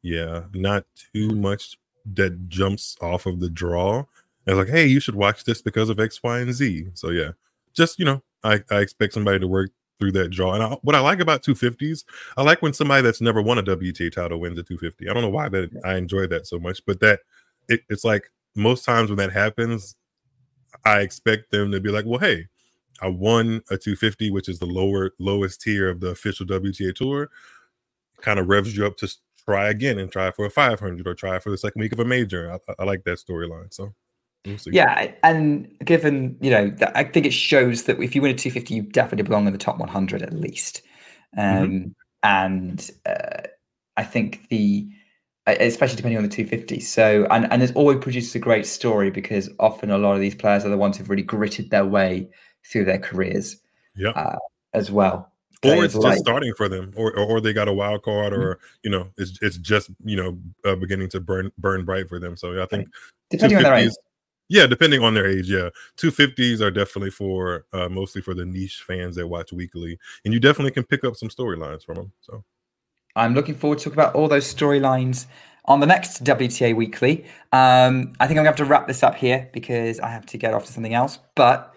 [0.02, 1.78] yeah, not too much
[2.14, 4.04] that jumps off of the draw.
[4.46, 6.88] It's like, hey, you should watch this because of X, Y, and Z.
[6.94, 7.30] So yeah,
[7.72, 9.70] just you know, I, I expect somebody to work
[10.04, 10.54] through that draw.
[10.54, 12.04] And I, what I like about 250s,
[12.36, 15.08] I like when somebody that's never won a WTA title wins a 250.
[15.08, 17.20] I don't know why that I enjoy that so much, but that
[17.68, 19.96] it, it's like most times when that happens,
[20.84, 22.46] I expect them to be like, well, hey,
[23.02, 27.30] I won a 250, which is the lower lowest tier of the official WTA tour.
[28.20, 29.08] Kind of revs you up to
[29.44, 32.04] try again and try for a 500 or try for the second week of a
[32.04, 32.52] major.
[32.52, 33.72] I, I- like that storyline.
[33.74, 33.94] So.
[34.66, 38.34] Yeah, and given you know, that, I think it shows that if you win a
[38.34, 40.82] 250, you definitely belong in the top 100 at least.
[41.36, 41.88] Um, Mm-hmm.
[42.26, 43.42] And uh,
[43.98, 44.88] I think the,
[45.46, 46.80] especially depending on the 250.
[46.80, 50.34] So, and and it always produces a great story because often a lot of these
[50.34, 52.26] players are the ones who've really gritted their way
[52.70, 53.56] through their careers
[53.94, 54.10] Yeah.
[54.10, 54.38] uh,
[54.72, 55.30] as well.
[55.64, 58.32] or it's just like- starting for them, or, or or they got a wild card,
[58.32, 62.18] or you know, it's it's just you know uh, beginning to burn burn bright for
[62.18, 62.36] them.
[62.38, 62.88] So I think
[63.30, 63.92] Depending on their 250s age.
[64.48, 68.44] Yeah, depending on their age, yeah, two fifties are definitely for uh, mostly for the
[68.44, 72.12] niche fans that watch weekly, and you definitely can pick up some storylines from them.
[72.20, 72.44] So
[73.16, 75.26] I'm looking forward to talk about all those storylines
[75.66, 77.24] on the next WTA Weekly.
[77.52, 80.26] Um, I think I'm going to have to wrap this up here because I have
[80.26, 81.18] to get off to something else.
[81.34, 81.74] But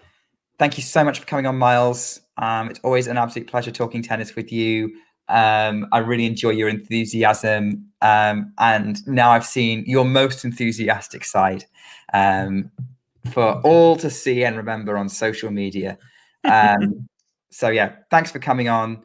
[0.58, 2.20] thank you so much for coming on, Miles.
[2.36, 4.94] Um, it's always an absolute pleasure talking tennis with you.
[5.28, 7.90] Um, I really enjoy your enthusiasm.
[8.02, 11.64] Um, and now I've seen your most enthusiastic side
[12.12, 12.70] um,
[13.32, 15.98] for all to see and remember on social media.
[16.44, 17.08] Um,
[17.50, 19.02] so, yeah, thanks for coming on.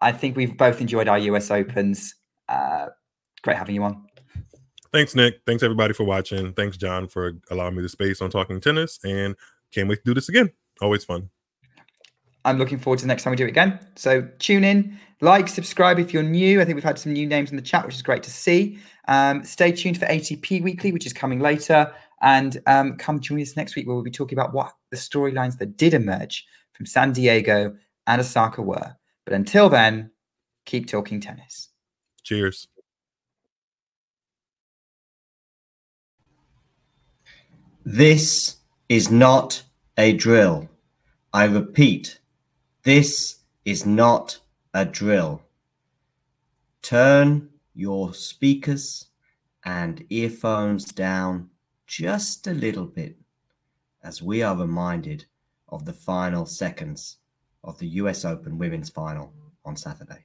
[0.00, 2.14] I think we've both enjoyed our US Opens.
[2.48, 2.88] Uh,
[3.42, 4.06] great having you on.
[4.92, 5.40] Thanks, Nick.
[5.46, 6.52] Thanks, everybody, for watching.
[6.52, 9.00] Thanks, John, for allowing me the space on Talking Tennis.
[9.04, 9.34] And
[9.72, 10.52] can't wait to do this again.
[10.80, 11.30] Always fun.
[12.44, 13.80] I'm looking forward to the next time we do it again.
[13.96, 16.60] So tune in, like, subscribe if you're new.
[16.60, 18.78] I think we've had some new names in the chat, which is great to see.
[19.08, 21.92] Um, stay tuned for ATP Weekly, which is coming later.
[22.24, 25.58] And um, come join us next week where we'll be talking about what the storylines
[25.58, 27.76] that did emerge from San Diego
[28.06, 28.96] and Osaka were.
[29.26, 30.10] But until then,
[30.64, 31.68] keep talking tennis.
[32.22, 32.66] Cheers.
[37.84, 38.56] This
[38.88, 39.62] is not
[39.98, 40.70] a drill.
[41.34, 42.20] I repeat,
[42.84, 44.38] this is not
[44.72, 45.42] a drill.
[46.80, 49.08] Turn your speakers
[49.66, 51.50] and earphones down
[51.86, 53.16] just a little bit
[54.02, 55.24] as we are reminded
[55.68, 57.18] of the final seconds
[57.62, 59.32] of the US Open Women's Final
[59.64, 60.24] on Saturday.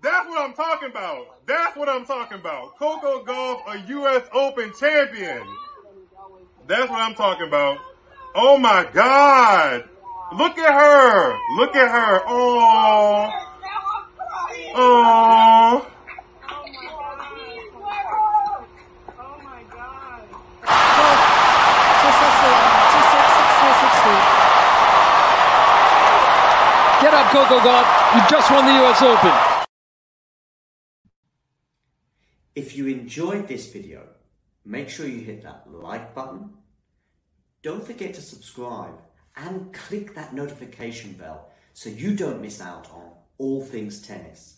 [0.00, 1.46] That's what I'm talking about.
[1.46, 2.78] That's what I'm talking about.
[2.78, 4.22] Coco Gauff, a U.S.
[4.32, 5.42] Open champion.
[6.66, 7.78] That's what I'm talking about.
[8.34, 9.88] Oh my God.
[10.36, 11.38] Look at her.
[11.56, 12.22] Look at her.
[12.26, 13.30] Oh.
[14.74, 15.90] Oh.
[27.00, 27.86] Get up, Coco Gauff.
[28.14, 29.02] You just won the U.S.
[29.02, 29.57] Open.
[32.58, 34.02] If you enjoyed this video,
[34.64, 36.54] make sure you hit that like button.
[37.62, 38.98] Don't forget to subscribe
[39.36, 44.57] and click that notification bell so you don't miss out on all things tennis.